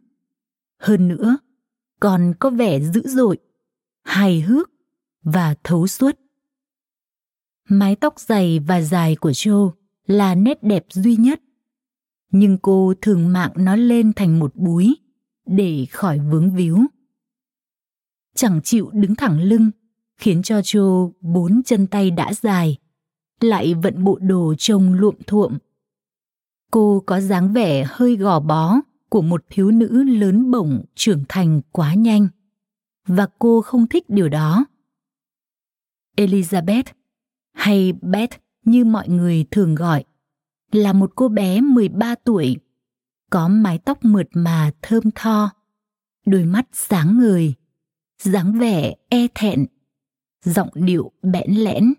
Hơn 0.77 1.07
nữa, 1.07 1.37
còn 1.99 2.33
có 2.39 2.49
vẻ 2.49 2.79
dữ 2.81 3.01
dội, 3.05 3.37
hài 4.03 4.41
hước 4.41 4.69
và 5.23 5.55
thấu 5.63 5.87
suốt. 5.87 6.19
Mái 7.69 7.95
tóc 7.95 8.19
dày 8.19 8.59
và 8.59 8.81
dài 8.81 9.15
của 9.15 9.29
Joe 9.29 9.71
là 10.07 10.35
nét 10.35 10.63
đẹp 10.63 10.85
duy 10.89 11.15
nhất. 11.15 11.41
Nhưng 12.31 12.57
cô 12.57 12.93
thường 13.01 13.33
mạng 13.33 13.51
nó 13.55 13.75
lên 13.75 14.13
thành 14.13 14.39
một 14.39 14.55
búi 14.55 14.95
để 15.45 15.85
khỏi 15.91 16.19
vướng 16.19 16.55
víu. 16.55 16.77
Chẳng 18.35 18.61
chịu 18.63 18.89
đứng 18.93 19.15
thẳng 19.15 19.41
lưng, 19.41 19.71
khiến 20.17 20.41
cho 20.43 20.59
Joe 20.59 21.11
bốn 21.21 21.61
chân 21.65 21.87
tay 21.87 22.11
đã 22.11 22.33
dài, 22.33 22.77
lại 23.39 23.73
vận 23.73 24.03
bộ 24.03 24.19
đồ 24.21 24.55
trông 24.57 24.93
luộm 24.93 25.15
thuộm. 25.27 25.57
Cô 26.71 27.03
có 27.05 27.19
dáng 27.19 27.53
vẻ 27.53 27.85
hơi 27.89 28.15
gò 28.15 28.39
bó 28.39 28.75
của 29.09 29.21
một 29.21 29.43
thiếu 29.49 29.71
nữ 29.71 30.03
lớn 30.03 30.51
bổng 30.51 30.85
trưởng 30.95 31.23
thành 31.29 31.61
quá 31.71 31.93
nhanh, 31.93 32.27
và 33.07 33.27
cô 33.39 33.61
không 33.61 33.87
thích 33.87 34.09
điều 34.09 34.29
đó. 34.29 34.65
Elizabeth, 36.17 36.83
hay 37.53 37.93
Beth 38.01 38.37
như 38.65 38.85
mọi 38.85 39.09
người 39.09 39.45
thường 39.51 39.75
gọi, 39.75 40.03
là 40.71 40.93
một 40.93 41.11
cô 41.15 41.27
bé 41.27 41.61
13 41.61 42.15
tuổi, 42.15 42.57
có 43.29 43.47
mái 43.47 43.77
tóc 43.77 44.05
mượt 44.05 44.27
mà 44.33 44.71
thơm 44.81 45.03
tho, 45.15 45.49
đôi 46.25 46.45
mắt 46.45 46.67
sáng 46.73 47.17
ngời, 47.19 47.53
dáng 48.23 48.59
vẻ 48.59 48.95
e 49.09 49.27
thẹn, 49.35 49.65
giọng 50.43 50.69
điệu 50.73 51.11
bẽn 51.21 51.51
lẽn, 51.51 51.93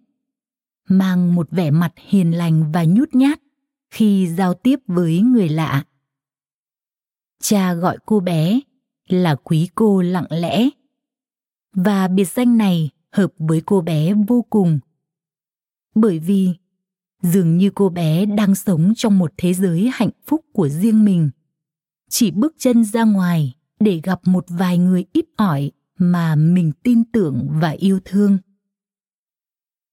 mang 0.89 1.35
một 1.35 1.51
vẻ 1.51 1.71
mặt 1.71 1.93
hiền 1.97 2.31
lành 2.39 2.73
và 2.73 2.85
nhút 2.85 3.15
nhát 3.15 3.41
khi 3.91 4.29
giao 4.29 4.55
tiếp 4.55 4.77
với 4.87 5.21
người 5.21 5.49
lạ. 5.49 5.85
Cha 7.43 7.75
gọi 7.75 7.99
cô 8.07 8.21
bé 8.21 8.61
là 9.09 9.35
quý 9.35 9.69
cô 9.75 10.03
lặng 10.03 10.27
lẽ, 10.31 10.69
và 11.75 12.09
biệt 12.09 12.29
danh 12.29 12.57
này 12.57 12.91
hợp 13.13 13.33
với 13.39 13.63
cô 13.67 13.81
bé 13.81 14.15
vô 14.29 14.47
cùng. 14.51 14.79
Bởi 15.95 16.19
vì 16.19 16.55
dường 17.23 17.57
như 17.57 17.71
cô 17.75 17.89
bé 17.89 18.27
đang 18.27 18.55
sống 18.55 18.93
trong 18.97 19.19
một 19.19 19.33
thế 19.37 19.55
giới 19.55 19.91
hạnh 19.93 20.11
phúc 20.27 20.45
của 20.53 20.69
riêng 20.69 21.05
mình. 21.05 21.31
Chỉ 22.09 22.31
bước 22.31 22.55
chân 22.59 22.85
ra 22.85 23.05
ngoài 23.05 23.55
để 23.81 24.01
gặp 24.03 24.21
một 24.25 24.45
vài 24.49 24.79
người 24.79 25.05
ít 25.13 25.25
ỏi 25.37 25.71
mà 25.99 26.35
mình 26.37 26.73
tin 26.83 27.05
tưởng 27.05 27.49
và 27.51 27.71
yêu 27.71 28.01
thương. 28.05 28.39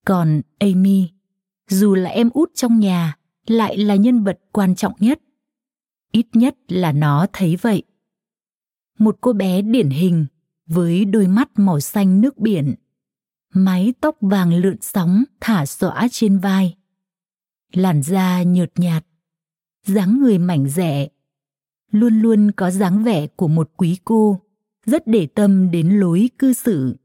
Còn 0.06 0.42
amy 0.60 1.10
dù 1.70 1.96
là 1.96 2.10
em 2.10 2.30
út 2.30 2.52
trong 2.56 2.80
nhà 2.80 3.18
lại 3.48 3.78
là 3.78 3.96
nhân 3.96 4.24
vật 4.24 4.40
quan 4.52 4.76
trọng 4.76 4.94
nhất. 5.00 5.20
Ít 6.12 6.26
nhất 6.34 6.56
là 6.68 6.92
nó 6.92 7.28
thấy 7.34 7.56
vậy. 7.56 7.84
Một 9.00 9.18
cô 9.22 9.34
bé 9.34 9.62
điển 9.62 9.90
hình 9.90 10.26
với 10.66 11.06
đôi 11.06 11.28
mắt 11.28 11.50
màu 11.56 11.80
xanh 11.80 12.22
nước 12.22 12.38
biển, 12.38 12.76
mái 13.54 13.94
tóc 14.02 14.18
vàng 14.22 14.54
lượn 14.54 14.78
sóng 14.82 15.24
thả 15.40 15.66
xõa 15.66 16.08
trên 16.12 16.40
vai, 16.40 16.78
làn 17.74 18.04
da 18.04 18.44
nhợt 18.44 18.72
nhạt, 18.76 19.06
dáng 19.86 20.20
người 20.20 20.38
mảnh 20.38 20.70
rẻ 20.70 21.08
luôn 21.92 22.20
luôn 22.20 22.52
có 22.52 22.72
dáng 22.72 23.04
vẻ 23.04 23.28
của 23.28 23.48
một 23.48 23.72
quý 23.78 23.98
cô, 24.06 24.42
rất 24.86 25.08
để 25.08 25.28
tâm 25.28 25.72
đến 25.72 25.90
lối 25.90 26.30
cư 26.40 26.54
xử. 26.54 26.96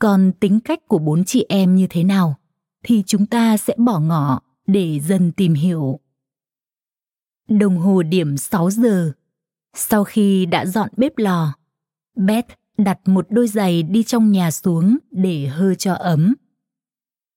Còn 0.00 0.32
tính 0.40 0.60
cách 0.60 0.88
của 0.88 0.98
bốn 0.98 1.24
chị 1.24 1.46
em 1.48 1.76
như 1.76 1.86
thế 1.90 2.04
nào 2.04 2.34
thì 2.82 3.02
chúng 3.06 3.26
ta 3.26 3.56
sẽ 3.56 3.74
bỏ 3.78 4.00
ngỏ 4.00 4.40
để 4.72 5.00
dần 5.00 5.32
tìm 5.32 5.54
hiểu 5.54 6.00
đồng 7.48 7.78
hồ 7.78 8.02
điểm 8.02 8.36
6 8.36 8.70
giờ 8.70 9.12
sau 9.74 10.04
khi 10.04 10.46
đã 10.46 10.66
dọn 10.66 10.88
bếp 10.96 11.18
lò 11.18 11.54
beth 12.16 12.46
đặt 12.78 12.98
một 13.04 13.26
đôi 13.30 13.48
giày 13.48 13.82
đi 13.82 14.02
trong 14.02 14.32
nhà 14.32 14.50
xuống 14.50 14.98
để 15.10 15.46
hơ 15.46 15.74
cho 15.74 15.94
ấm. 15.94 16.34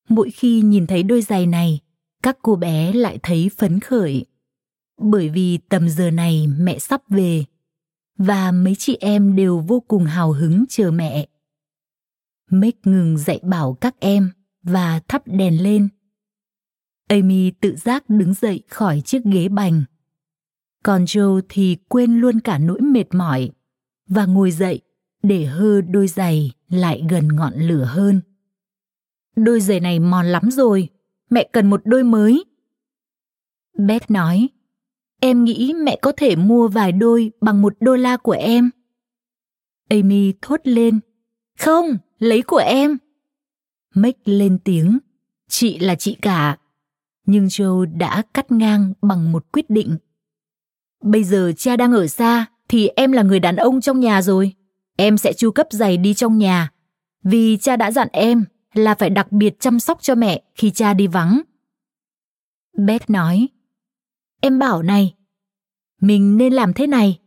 Mỗi 0.10 0.32
khi 0.32 0.62
nhìn 0.62 0.88
thấy 0.88 1.04
đôi 1.04 1.22
giày 1.22 1.46
này, 1.46 1.80
các 2.24 2.38
cô 2.42 2.56
bé 2.56 2.94
lại 2.94 3.20
thấy 3.24 3.50
phấn 3.58 3.80
khởi. 3.80 4.26
Bởi 5.02 5.30
vì 5.30 5.58
tầm 5.70 5.90
giờ 5.90 6.12
này 6.12 6.48
mẹ 6.48 6.80
sắp 6.80 7.02
về 7.10 7.44
và 8.18 8.52
mấy 8.52 8.76
chị 8.76 8.98
em 9.00 9.36
đều 9.36 9.60
vô 9.60 9.80
cùng 9.88 10.06
hào 10.06 10.32
hứng 10.32 10.66
chờ 10.70 10.92
mẹ. 10.92 11.28
Mick 12.52 12.88
ngừng 12.88 13.18
dạy 13.18 13.40
bảo 13.44 13.74
các 13.74 13.96
em 14.00 14.32
và 14.64 15.00
thắp 15.08 15.22
đèn 15.26 15.64
lên. 15.64 15.90
Amy 17.08 17.52
tự 17.52 17.76
giác 17.76 18.10
đứng 18.10 18.34
dậy 18.34 18.64
khỏi 18.70 19.02
chiếc 19.06 19.24
ghế 19.24 19.48
bành. 19.48 19.84
Còn 20.84 21.06
Joe 21.06 21.42
thì 21.50 21.78
quên 21.88 22.20
luôn 22.20 22.40
cả 22.40 22.58
nỗi 22.58 22.82
mệt 22.82 23.14
mỏi 23.14 23.52
và 24.08 24.26
ngồi 24.26 24.52
dậy 24.52 24.82
để 25.24 25.46
hơ 25.46 25.82
đôi 25.82 26.08
giày 26.08 26.52
lại 26.70 27.04
gần 27.10 27.28
ngọn 27.28 27.54
lửa 27.54 27.84
hơn. 27.84 28.22
Đôi 29.36 29.62
giày 29.62 29.80
này 29.80 30.00
mòn 30.00 30.26
lắm 30.26 30.52
rồi, 30.52 30.90
mẹ 31.30 31.50
cần 31.54 31.70
một 31.70 31.82
đôi 31.86 32.04
mới. 32.04 32.44
Beth 33.78 34.12
nói, 34.12 34.50
em 35.20 35.44
nghĩ 35.44 35.74
mẹ 35.74 36.00
có 36.02 36.12
thể 36.18 36.36
mua 36.36 36.68
vài 36.68 36.92
đôi 36.92 37.32
bằng 37.42 37.62
một 37.62 37.74
đô 37.80 37.96
la 37.96 38.18
của 38.18 38.32
em. 38.32 38.70
Amy 39.90 40.34
thốt 40.42 40.60
lên, 40.64 41.00
không, 41.60 41.98
lấy 42.20 42.42
của 42.42 42.58
em. 42.58 42.98
Mick 43.96 44.28
lên 44.28 44.60
tiếng, 44.64 45.00
chị 45.48 45.80
là 45.80 45.96
chị 45.96 46.18
cả. 46.22 46.58
Nhưng 47.26 47.46
Joe 47.46 47.98
đã 47.98 48.24
cắt 48.34 48.52
ngang 48.52 48.94
bằng 49.02 49.32
một 49.32 49.52
quyết 49.52 49.70
định. 49.70 49.98
Bây 51.04 51.24
giờ 51.24 51.52
cha 51.58 51.76
đang 51.76 51.92
ở 51.92 52.08
xa, 52.08 52.46
thì 52.68 52.88
em 52.88 53.12
là 53.12 53.24
người 53.24 53.40
đàn 53.40 53.56
ông 53.56 53.82
trong 53.82 54.00
nhà 54.00 54.22
rồi. 54.22 54.54
Em 54.98 55.18
sẽ 55.18 55.34
chu 55.34 55.52
cấp 55.52 55.68
giày 55.72 55.98
đi 55.98 56.14
trong 56.14 56.38
nhà. 56.38 56.72
Vì 57.24 57.58
cha 57.58 57.76
đã 57.76 57.92
dặn 57.92 58.08
em 58.12 58.46
là 58.74 58.96
phải 58.96 59.10
đặc 59.10 59.32
biệt 59.32 59.60
chăm 59.60 59.80
sóc 59.80 60.02
cho 60.02 60.16
mẹ 60.16 60.44
khi 60.56 60.72
cha 60.72 60.94
đi 60.94 61.08
vắng. 61.08 61.42
Beth 62.78 63.10
nói, 63.10 63.48
em 64.42 64.60
bảo 64.60 64.84
này, 64.84 65.16
mình 66.02 66.38
nên 66.38 66.54
làm 66.54 66.74
thế 66.74 66.88
này. 66.88 67.20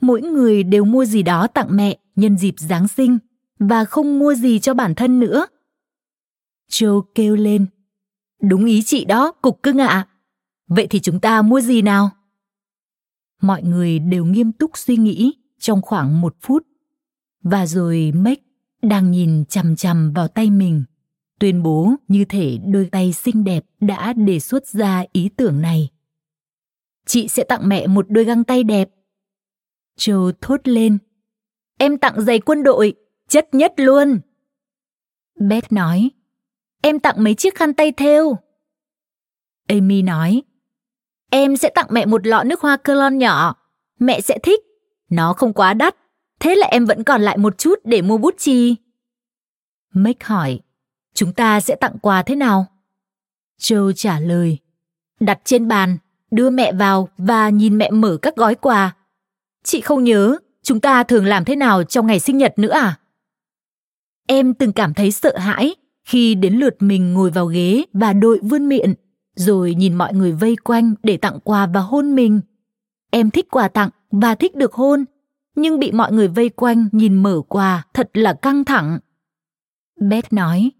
Mỗi 0.00 0.22
người 0.22 0.62
đều 0.62 0.84
mua 0.84 1.04
gì 1.04 1.22
đó 1.22 1.46
tặng 1.46 1.68
mẹ 1.70 1.98
nhân 2.16 2.38
dịp 2.38 2.54
giáng 2.58 2.88
sinh 2.88 3.18
và 3.58 3.84
không 3.84 4.18
mua 4.18 4.34
gì 4.34 4.58
cho 4.58 4.74
bản 4.74 4.94
thân 4.94 5.20
nữa. 5.20 5.46
Joe 6.70 7.02
kêu 7.14 7.36
lên 7.36 7.66
đúng 8.48 8.64
ý 8.64 8.82
chị 8.82 9.04
đó 9.04 9.32
cục 9.42 9.62
cưng 9.62 9.78
ạ 9.78 9.86
à. 9.86 10.08
vậy 10.66 10.86
thì 10.90 11.00
chúng 11.00 11.20
ta 11.20 11.42
mua 11.42 11.60
gì 11.60 11.82
nào 11.82 12.10
mọi 13.42 13.62
người 13.62 13.98
đều 13.98 14.24
nghiêm 14.24 14.52
túc 14.52 14.78
suy 14.78 14.96
nghĩ 14.96 15.34
trong 15.58 15.82
khoảng 15.82 16.20
một 16.20 16.36
phút 16.40 16.66
và 17.42 17.66
rồi 17.66 18.12
Mac 18.14 18.38
đang 18.82 19.10
nhìn 19.10 19.44
chằm 19.44 19.76
chằm 19.76 20.12
vào 20.12 20.28
tay 20.28 20.50
mình, 20.50 20.84
tuyên 21.40 21.62
bố 21.62 21.94
như 22.08 22.24
thể 22.24 22.58
đôi 22.66 22.88
tay 22.92 23.12
xinh 23.12 23.44
đẹp 23.44 23.64
đã 23.80 24.12
đề 24.12 24.40
xuất 24.40 24.66
ra 24.66 25.04
ý 25.12 25.28
tưởng 25.36 25.60
này. 25.60 25.88
Chị 27.06 27.28
sẽ 27.28 27.44
tặng 27.44 27.68
mẹ 27.68 27.86
một 27.86 28.06
đôi 28.08 28.24
găng 28.24 28.44
tay 28.44 28.64
đẹp. 28.64 28.90
châu 29.96 30.32
thốt 30.40 30.68
lên. 30.68 30.98
Em 31.78 31.98
tặng 31.98 32.20
giày 32.20 32.40
quân 32.40 32.62
đội, 32.62 32.94
chất 33.28 33.54
nhất 33.54 33.72
luôn. 33.76 34.20
Beth 35.40 35.72
nói. 35.72 36.10
Em 36.84 37.00
tặng 37.00 37.24
mấy 37.24 37.34
chiếc 37.34 37.54
khăn 37.54 37.74
tay 37.74 37.92
thêu. 37.92 38.36
Amy 39.68 40.02
nói. 40.02 40.42
Em 41.30 41.56
sẽ 41.56 41.70
tặng 41.74 41.86
mẹ 41.90 42.06
một 42.06 42.26
lọ 42.26 42.42
nước 42.42 42.60
hoa 42.60 42.76
cologne 42.76 43.16
nhỏ. 43.16 43.54
Mẹ 43.98 44.20
sẽ 44.20 44.38
thích. 44.42 44.60
Nó 45.10 45.32
không 45.32 45.52
quá 45.52 45.74
đắt 45.74 45.96
thế 46.40 46.54
là 46.54 46.66
em 46.66 46.84
vẫn 46.84 47.04
còn 47.04 47.22
lại 47.22 47.38
một 47.38 47.58
chút 47.58 47.78
để 47.84 48.02
mua 48.02 48.18
bút 48.18 48.34
chì. 48.38 48.76
Mick 49.94 50.24
hỏi, 50.24 50.60
chúng 51.14 51.32
ta 51.32 51.60
sẽ 51.60 51.76
tặng 51.76 51.98
quà 52.02 52.22
thế 52.22 52.36
nào? 52.36 52.66
Joe 53.60 53.92
trả 53.92 54.20
lời, 54.20 54.58
đặt 55.20 55.40
trên 55.44 55.68
bàn, 55.68 55.98
đưa 56.30 56.50
mẹ 56.50 56.72
vào 56.72 57.08
và 57.18 57.48
nhìn 57.48 57.78
mẹ 57.78 57.90
mở 57.90 58.18
các 58.22 58.36
gói 58.36 58.54
quà. 58.54 58.96
Chị 59.62 59.80
không 59.80 60.04
nhớ 60.04 60.38
chúng 60.62 60.80
ta 60.80 61.02
thường 61.02 61.26
làm 61.26 61.44
thế 61.44 61.56
nào 61.56 61.84
trong 61.84 62.06
ngày 62.06 62.20
sinh 62.20 62.38
nhật 62.38 62.58
nữa 62.58 62.72
à? 62.72 62.98
Em 64.26 64.54
từng 64.54 64.72
cảm 64.72 64.94
thấy 64.94 65.10
sợ 65.10 65.38
hãi 65.38 65.74
khi 66.04 66.34
đến 66.34 66.54
lượt 66.54 66.76
mình 66.80 67.12
ngồi 67.12 67.30
vào 67.30 67.46
ghế 67.46 67.84
và 67.92 68.12
đội 68.12 68.40
vươn 68.42 68.68
miệng, 68.68 68.94
rồi 69.34 69.74
nhìn 69.74 69.94
mọi 69.94 70.14
người 70.14 70.32
vây 70.32 70.56
quanh 70.56 70.94
để 71.02 71.16
tặng 71.16 71.38
quà 71.44 71.66
và 71.66 71.80
hôn 71.80 72.14
mình. 72.14 72.40
Em 73.10 73.30
thích 73.30 73.46
quà 73.50 73.68
tặng 73.68 73.90
và 74.10 74.34
thích 74.34 74.54
được 74.54 74.74
hôn, 74.74 75.04
nhưng 75.56 75.78
bị 75.78 75.92
mọi 75.92 76.12
người 76.12 76.28
vây 76.28 76.48
quanh 76.48 76.88
nhìn 76.92 77.22
mở 77.22 77.40
quà 77.48 77.84
thật 77.94 78.10
là 78.14 78.32
căng 78.32 78.64
thẳng. 78.64 78.98
Beth 80.00 80.32
nói, 80.32 80.70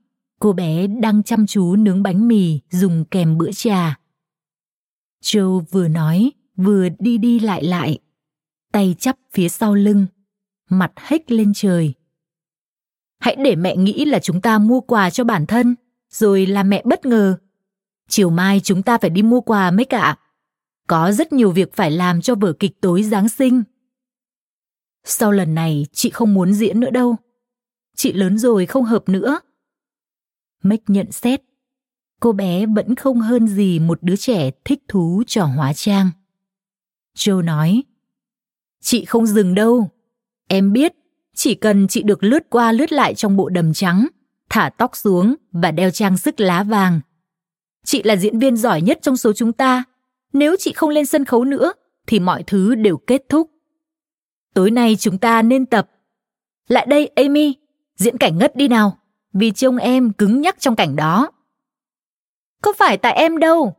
cô 0.40 0.52
bé 0.52 0.86
đang 0.86 1.22
chăm 1.22 1.46
chú 1.46 1.76
nướng 1.76 2.02
bánh 2.02 2.28
mì 2.28 2.60
dùng 2.70 3.04
kèm 3.10 3.38
bữa 3.38 3.50
trà. 3.52 3.98
Joe 5.22 5.60
vừa 5.70 5.88
nói, 5.88 6.32
vừa 6.56 6.88
đi 6.98 7.18
đi 7.18 7.38
lại 7.40 7.64
lại, 7.64 7.98
tay 8.72 8.94
chắp 8.98 9.18
phía 9.32 9.48
sau 9.48 9.74
lưng, 9.74 10.06
mặt 10.70 10.92
hếch 10.96 11.30
lên 11.30 11.52
trời. 11.54 11.94
Hãy 13.24 13.36
để 13.36 13.56
mẹ 13.56 13.76
nghĩ 13.76 14.04
là 14.04 14.18
chúng 14.18 14.40
ta 14.40 14.58
mua 14.58 14.80
quà 14.80 15.10
cho 15.10 15.24
bản 15.24 15.46
thân, 15.46 15.74
rồi 16.10 16.46
làm 16.46 16.68
mẹ 16.70 16.82
bất 16.84 17.06
ngờ. 17.06 17.38
Chiều 18.08 18.30
mai 18.30 18.60
chúng 18.60 18.82
ta 18.82 18.98
phải 18.98 19.10
đi 19.10 19.22
mua 19.22 19.40
quà 19.40 19.70
mấy 19.70 19.84
cả. 19.84 20.18
Có 20.86 21.12
rất 21.12 21.32
nhiều 21.32 21.50
việc 21.50 21.72
phải 21.72 21.90
làm 21.90 22.20
cho 22.20 22.34
vở 22.34 22.52
kịch 22.52 22.80
tối 22.80 23.02
Giáng 23.02 23.28
sinh. 23.28 23.62
Sau 25.04 25.32
lần 25.32 25.54
này 25.54 25.86
chị 25.92 26.10
không 26.10 26.34
muốn 26.34 26.52
diễn 26.52 26.80
nữa 26.80 26.90
đâu. 26.90 27.16
Chị 27.96 28.12
lớn 28.12 28.38
rồi 28.38 28.66
không 28.66 28.84
hợp 28.84 29.08
nữa. 29.08 29.40
Mick 30.62 30.90
nhận 30.90 31.12
xét. 31.12 31.42
Cô 32.20 32.32
bé 32.32 32.66
vẫn 32.66 32.94
không 32.94 33.20
hơn 33.20 33.48
gì 33.48 33.78
một 33.78 33.98
đứa 34.02 34.16
trẻ 34.16 34.50
thích 34.64 34.82
thú 34.88 35.22
trò 35.26 35.44
hóa 35.44 35.72
trang. 35.72 36.10
Joe 37.16 37.44
nói. 37.44 37.82
Chị 38.80 39.04
không 39.04 39.26
dừng 39.26 39.54
đâu. 39.54 39.90
Em 40.48 40.72
biết, 40.72 40.94
chỉ 41.34 41.54
cần 41.54 41.88
chị 41.88 42.02
được 42.02 42.24
lướt 42.24 42.50
qua 42.50 42.72
lướt 42.72 42.92
lại 42.92 43.14
trong 43.14 43.36
bộ 43.36 43.48
đầm 43.48 43.72
trắng, 43.72 44.06
thả 44.50 44.70
tóc 44.78 44.96
xuống 44.96 45.34
và 45.52 45.70
đeo 45.70 45.90
trang 45.90 46.16
sức 46.16 46.40
lá 46.40 46.62
vàng. 46.62 47.00
Chị 47.84 48.02
là 48.02 48.16
diễn 48.16 48.38
viên 48.38 48.56
giỏi 48.56 48.82
nhất 48.82 48.98
trong 49.02 49.16
số 49.16 49.32
chúng 49.32 49.52
ta. 49.52 49.84
Nếu 50.32 50.56
chị 50.58 50.72
không 50.72 50.90
lên 50.90 51.06
sân 51.06 51.24
khấu 51.24 51.44
nữa, 51.44 51.72
thì 52.06 52.20
mọi 52.20 52.42
thứ 52.42 52.74
đều 52.74 52.96
kết 52.96 53.22
thúc. 53.28 53.50
Tối 54.54 54.70
nay 54.70 54.96
chúng 54.98 55.18
ta 55.18 55.42
nên 55.42 55.66
tập. 55.66 55.90
Lại 56.68 56.86
đây, 56.86 57.06
Amy, 57.06 57.54
diễn 57.96 58.18
cảnh 58.18 58.38
ngất 58.38 58.56
đi 58.56 58.68
nào, 58.68 58.98
vì 59.32 59.50
trông 59.50 59.76
em 59.76 60.12
cứng 60.12 60.40
nhắc 60.40 60.56
trong 60.58 60.76
cảnh 60.76 60.96
đó. 60.96 61.30
Không 62.62 62.74
phải 62.78 62.96
tại 62.96 63.12
em 63.12 63.38
đâu, 63.38 63.74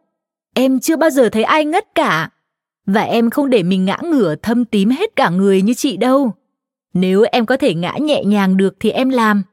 em 0.53 0.79
chưa 0.79 0.95
bao 0.95 1.09
giờ 1.09 1.29
thấy 1.29 1.43
ai 1.43 1.65
ngất 1.65 1.95
cả. 1.95 2.29
Và 2.85 3.01
em 3.01 3.29
không 3.29 3.49
để 3.49 3.63
mình 3.63 3.85
ngã 3.85 3.97
ngửa 4.03 4.35
thâm 4.35 4.65
tím 4.65 4.89
hết 4.89 5.15
cả 5.15 5.29
người 5.29 5.61
như 5.61 5.73
chị 5.73 5.97
đâu. 5.97 6.33
Nếu 6.95 7.23
em 7.31 7.45
có 7.45 7.57
thể 7.57 7.73
ngã 7.73 7.93
nhẹ 8.01 8.23
nhàng 8.25 8.57
được 8.57 8.75
thì 8.79 8.89
em 8.89 9.09
làm. 9.09 9.43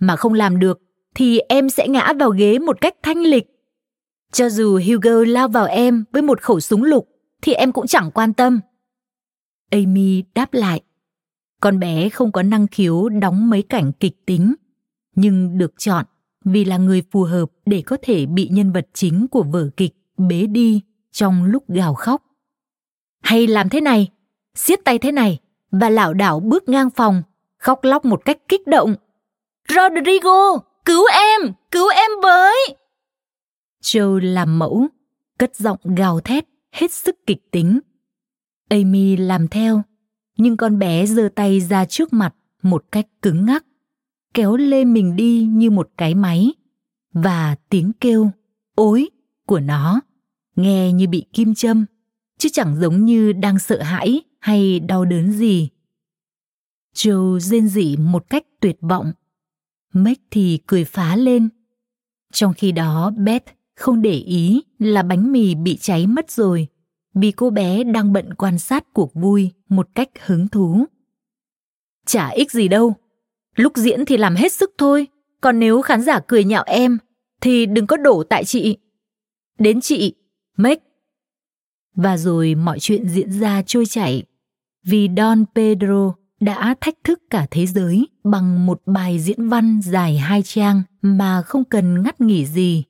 Mà 0.00 0.16
không 0.16 0.34
làm 0.34 0.58
được 0.58 0.80
thì 1.14 1.38
em 1.38 1.68
sẽ 1.68 1.88
ngã 1.88 2.12
vào 2.12 2.30
ghế 2.30 2.58
một 2.58 2.80
cách 2.80 2.94
thanh 3.02 3.18
lịch. 3.18 3.46
Cho 4.32 4.48
dù 4.48 4.80
Hugo 4.86 5.24
lao 5.26 5.48
vào 5.48 5.66
em 5.66 6.04
với 6.12 6.22
một 6.22 6.40
khẩu 6.40 6.60
súng 6.60 6.84
lục 6.84 7.08
thì 7.42 7.52
em 7.52 7.72
cũng 7.72 7.86
chẳng 7.86 8.10
quan 8.10 8.34
tâm. 8.34 8.60
Amy 9.70 10.22
đáp 10.34 10.54
lại. 10.54 10.80
Con 11.60 11.78
bé 11.78 12.08
không 12.08 12.32
có 12.32 12.42
năng 12.42 12.66
khiếu 12.66 13.08
đóng 13.08 13.50
mấy 13.50 13.62
cảnh 13.62 13.92
kịch 14.00 14.26
tính, 14.26 14.54
nhưng 15.14 15.58
được 15.58 15.74
chọn 15.78 16.04
vì 16.44 16.64
là 16.64 16.76
người 16.76 17.02
phù 17.10 17.22
hợp 17.22 17.50
để 17.66 17.82
có 17.86 17.96
thể 18.02 18.26
bị 18.26 18.48
nhân 18.48 18.72
vật 18.72 18.88
chính 18.92 19.26
của 19.28 19.42
vở 19.42 19.70
kịch 19.76 19.92
bế 20.16 20.46
đi 20.46 20.80
trong 21.12 21.44
lúc 21.44 21.68
gào 21.68 21.94
khóc. 21.94 22.22
Hay 23.22 23.46
làm 23.46 23.68
thế 23.68 23.80
này, 23.80 24.08
siết 24.54 24.84
tay 24.84 24.98
thế 24.98 25.12
này 25.12 25.38
và 25.70 25.90
lảo 25.90 26.14
đảo 26.14 26.40
bước 26.40 26.68
ngang 26.68 26.90
phòng, 26.90 27.22
khóc 27.58 27.84
lóc 27.84 28.04
một 28.04 28.24
cách 28.24 28.38
kích 28.48 28.66
động. 28.66 28.94
Rodrigo, 29.68 30.58
cứu 30.84 31.04
em, 31.12 31.52
cứu 31.70 31.88
em 31.88 32.10
với! 32.22 32.76
Joe 33.82 34.32
làm 34.32 34.58
mẫu, 34.58 34.86
cất 35.38 35.56
giọng 35.56 35.78
gào 35.96 36.20
thét, 36.20 36.44
hết 36.72 36.92
sức 36.92 37.16
kịch 37.26 37.50
tính. 37.50 37.80
Amy 38.68 39.16
làm 39.16 39.48
theo, 39.48 39.82
nhưng 40.36 40.56
con 40.56 40.78
bé 40.78 41.06
giơ 41.06 41.28
tay 41.34 41.60
ra 41.60 41.84
trước 41.84 42.12
mặt 42.12 42.34
một 42.62 42.84
cách 42.92 43.06
cứng 43.22 43.46
ngắc, 43.46 43.64
kéo 44.34 44.56
lê 44.56 44.84
mình 44.84 45.16
đi 45.16 45.44
như 45.50 45.70
một 45.70 45.90
cái 45.96 46.14
máy, 46.14 46.54
và 47.12 47.56
tiếng 47.70 47.92
kêu 48.00 48.30
ối 48.74 49.08
của 49.46 49.60
nó 49.60 50.00
nghe 50.56 50.92
như 50.92 51.08
bị 51.08 51.24
kim 51.32 51.54
châm, 51.54 51.86
chứ 52.38 52.48
chẳng 52.52 52.76
giống 52.80 53.04
như 53.04 53.32
đang 53.32 53.58
sợ 53.58 53.82
hãi 53.82 54.22
hay 54.46 54.80
đau 54.80 55.04
đớn 55.04 55.32
gì. 55.32 55.68
Joe 56.94 57.38
rên 57.38 57.68
rỉ 57.68 57.96
một 57.96 58.24
cách 58.30 58.44
tuyệt 58.60 58.76
vọng. 58.80 59.12
Meg 59.92 60.16
thì 60.30 60.58
cười 60.66 60.84
phá 60.84 61.16
lên. 61.16 61.48
Trong 62.32 62.54
khi 62.54 62.72
đó 62.72 63.12
Beth 63.16 63.44
không 63.76 64.02
để 64.02 64.12
ý 64.12 64.62
là 64.78 65.02
bánh 65.02 65.32
mì 65.32 65.54
bị 65.54 65.76
cháy 65.76 66.06
mất 66.06 66.30
rồi 66.30 66.68
vì 67.14 67.32
cô 67.32 67.50
bé 67.50 67.84
đang 67.84 68.12
bận 68.12 68.34
quan 68.34 68.58
sát 68.58 68.84
cuộc 68.92 69.14
vui 69.14 69.52
một 69.68 69.88
cách 69.94 70.08
hứng 70.26 70.48
thú. 70.48 70.84
Chả 72.06 72.28
ích 72.28 72.52
gì 72.52 72.68
đâu. 72.68 72.94
Lúc 73.56 73.72
diễn 73.76 74.04
thì 74.04 74.16
làm 74.16 74.34
hết 74.34 74.52
sức 74.52 74.70
thôi, 74.78 75.06
còn 75.40 75.58
nếu 75.58 75.82
khán 75.82 76.02
giả 76.02 76.20
cười 76.26 76.44
nhạo 76.44 76.64
em 76.66 76.98
thì 77.40 77.66
đừng 77.66 77.86
có 77.86 77.96
đổ 77.96 78.22
tại 78.22 78.44
chị. 78.44 78.78
Đến 79.58 79.80
chị, 79.80 80.14
Meg. 80.56 80.78
Và 81.94 82.16
rồi 82.16 82.54
mọi 82.54 82.78
chuyện 82.80 83.08
diễn 83.08 83.32
ra 83.32 83.62
trôi 83.66 83.86
chảy 83.86 84.24
vì 84.86 85.08
Don 85.16 85.44
Pedro 85.54 86.14
đã 86.40 86.74
thách 86.80 86.94
thức 87.04 87.22
cả 87.30 87.46
thế 87.50 87.66
giới 87.66 88.08
bằng 88.24 88.66
một 88.66 88.82
bài 88.86 89.18
diễn 89.18 89.48
văn 89.48 89.80
dài 89.82 90.18
hai 90.18 90.42
trang 90.42 90.82
mà 91.02 91.42
không 91.42 91.64
cần 91.64 92.02
ngắt 92.02 92.20
nghỉ 92.20 92.46
gì. 92.46 92.84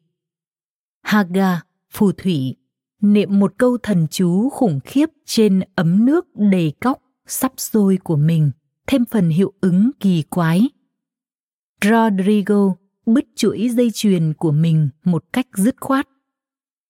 Haga, 1.02 1.60
phù 1.92 2.12
thủy, 2.12 2.56
niệm 3.02 3.38
một 3.38 3.54
câu 3.58 3.78
thần 3.82 4.06
chú 4.10 4.48
khủng 4.50 4.80
khiếp 4.84 5.06
trên 5.24 5.60
ấm 5.74 6.06
nước 6.06 6.26
đầy 6.34 6.72
cóc 6.80 7.02
sắp 7.26 7.52
sôi 7.56 7.98
của 8.04 8.16
mình, 8.16 8.50
thêm 8.86 9.04
phần 9.04 9.28
hiệu 9.28 9.52
ứng 9.60 9.90
kỳ 10.00 10.22
quái. 10.22 10.68
Rodrigo 11.84 12.74
bứt 13.06 13.24
chuỗi 13.36 13.68
dây 13.68 13.90
chuyền 13.94 14.34
của 14.34 14.52
mình 14.52 14.88
một 15.04 15.24
cách 15.32 15.46
dứt 15.54 15.76
khoát. 15.80 16.08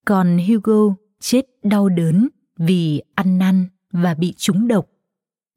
Còn 0.05 0.38
Hugo 0.38 0.95
chết 1.21 1.47
đau 1.62 1.88
đớn 1.88 2.29
vì 2.59 3.03
ăn 3.14 3.38
năn 3.38 3.66
và 3.92 4.14
bị 4.14 4.35
trúng 4.37 4.69
độc 4.69 4.87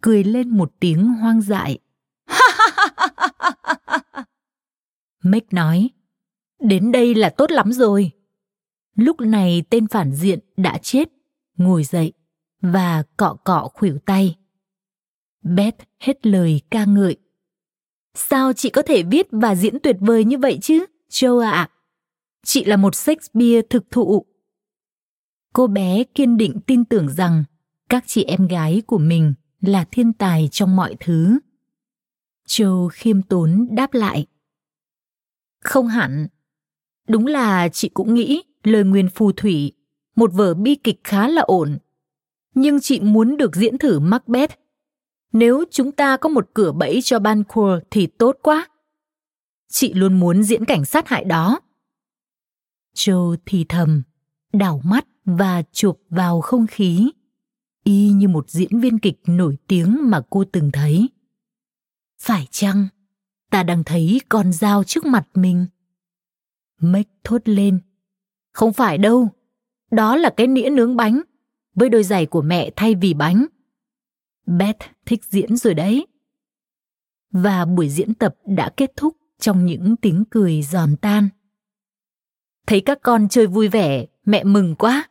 cười 0.02 0.24
lên 0.24 0.50
một 0.50 0.72
tiếng 0.80 1.08
hoang 1.08 1.42
dại. 1.42 1.80
Mick 5.24 5.54
nói, 5.54 5.90
đến 6.60 6.92
đây 6.92 7.16
là 7.16 7.30
tốt 7.30 7.52
lắm 7.52 7.72
rồi. 7.72 8.12
Lúc 8.96 9.22
này 9.22 9.64
tên 9.70 9.88
phản 9.88 10.14
diện 10.14 10.40
đã 10.58 10.78
chết, 10.78 11.10
ngồi 11.58 11.84
dậy 11.84 12.14
và 12.62 13.04
cọ 13.18 13.38
cọ 13.44 13.70
khuỷu 13.74 13.98
tay. 14.06 14.36
Beth 15.44 15.80
hết 16.00 16.26
lời 16.26 16.62
ca 16.72 16.86
ngợi. 16.86 17.18
Sao 18.16 18.54
chị 18.54 18.70
có 18.70 18.82
thể 18.82 19.04
viết 19.04 19.28
và 19.32 19.56
diễn 19.56 19.80
tuyệt 19.80 19.96
vời 20.00 20.24
như 20.24 20.38
vậy 20.38 20.60
chứ, 20.62 20.86
Joe 21.10 21.40
ạ? 21.40 21.52
À? 21.52 21.70
Chị 22.44 22.66
là 22.66 22.78
một 22.78 22.96
Shakespeare 22.96 23.62
thực 23.70 23.92
thụ. 23.92 24.26
Cô 25.54 25.68
bé 25.68 26.04
kiên 26.04 26.38
định 26.38 26.60
tin 26.68 26.86
tưởng 26.86 27.10
rằng 27.10 27.44
các 27.90 28.04
chị 28.08 28.24
em 28.24 28.48
gái 28.48 28.82
của 28.88 28.98
mình 28.98 29.34
là 29.62 29.86
thiên 29.92 30.14
tài 30.14 30.50
trong 30.52 30.76
mọi 30.76 30.96
thứ. 31.00 31.40
Châu 32.48 32.90
khiêm 32.94 33.22
tốn 33.22 33.68
đáp 33.72 33.94
lại. 33.94 34.26
Không 35.60 35.88
hẳn. 35.88 36.28
Đúng 37.08 37.28
là 37.28 37.70
chị 37.70 37.90
cũng 37.90 38.14
nghĩ 38.14 38.44
lời 38.64 38.84
nguyền 38.84 39.10
phù 39.10 39.32
thủy, 39.32 39.72
một 40.16 40.34
vở 40.34 40.54
bi 40.54 40.76
kịch 40.76 41.00
khá 41.04 41.28
là 41.28 41.42
ổn. 41.42 41.78
Nhưng 42.54 42.80
chị 42.80 43.00
muốn 43.00 43.38
được 43.38 43.56
diễn 43.56 43.78
thử 43.78 44.00
macbeth. 44.00 44.52
Nếu 45.34 45.64
chúng 45.72 45.92
ta 45.92 46.18
có 46.18 46.30
một 46.30 46.50
cửa 46.54 46.72
bẫy 46.72 47.02
cho 47.02 47.20
banquo 47.20 47.80
thì 47.92 48.08
tốt 48.08 48.38
quá. 48.44 48.68
Chị 49.68 49.94
luôn 49.94 50.20
muốn 50.20 50.44
diễn 50.44 50.66
cảnh 50.66 50.86
sát 50.86 51.08
hại 51.08 51.24
đó. 51.24 51.60
Châu 52.94 53.36
thì 53.46 53.66
thầm, 53.70 54.04
đảo 54.54 54.82
mắt 54.84 55.06
và 55.26 55.64
chụp 55.72 56.02
vào 56.10 56.42
không 56.42 56.68
khí 56.68 57.12
y 57.90 58.12
như 58.12 58.28
một 58.28 58.50
diễn 58.50 58.80
viên 58.80 59.00
kịch 59.00 59.20
nổi 59.28 59.58
tiếng 59.68 59.98
mà 60.02 60.22
cô 60.30 60.44
từng 60.52 60.72
thấy. 60.72 61.10
Phải 62.22 62.48
chăng 62.52 62.88
ta 63.50 63.64
đang 63.64 63.84
thấy 63.84 64.22
con 64.30 64.54
dao 64.54 64.84
trước 64.84 65.06
mặt 65.06 65.28
mình? 65.34 65.66
Mếch 66.82 67.08
thốt 67.24 67.42
lên. 67.46 67.80
Không 68.54 68.74
phải 68.74 68.98
đâu. 68.98 69.30
Đó 69.92 70.16
là 70.16 70.30
cái 70.38 70.48
nĩa 70.48 70.70
nướng 70.70 70.96
bánh. 70.96 71.22
Với 71.76 71.90
đôi 71.90 72.04
giày 72.04 72.26
của 72.26 72.42
mẹ 72.42 72.72
thay 72.76 72.96
vì 72.96 73.14
bánh. 73.14 73.46
Beth 74.46 74.80
thích 75.06 75.26
diễn 75.26 75.58
rồi 75.58 75.74
đấy. 75.74 76.08
Và 77.32 77.66
buổi 77.66 77.90
diễn 77.90 78.14
tập 78.14 78.36
đã 78.46 78.70
kết 78.78 78.92
thúc 78.96 79.18
trong 79.40 79.66
những 79.66 79.96
tiếng 79.96 80.24
cười 80.30 80.62
giòn 80.62 80.96
tan. 80.98 81.30
Thấy 82.68 82.82
các 82.82 83.00
con 83.02 83.28
chơi 83.30 83.48
vui 83.48 83.68
vẻ, 83.68 84.06
mẹ 84.26 84.44
mừng 84.44 84.76
quá 84.76 85.09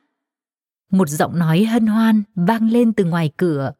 một 0.91 1.09
giọng 1.09 1.39
nói 1.39 1.65
hân 1.65 1.87
hoan 1.87 2.23
vang 2.35 2.71
lên 2.71 2.93
từ 2.93 3.05
ngoài 3.05 3.31
cửa. 3.37 3.73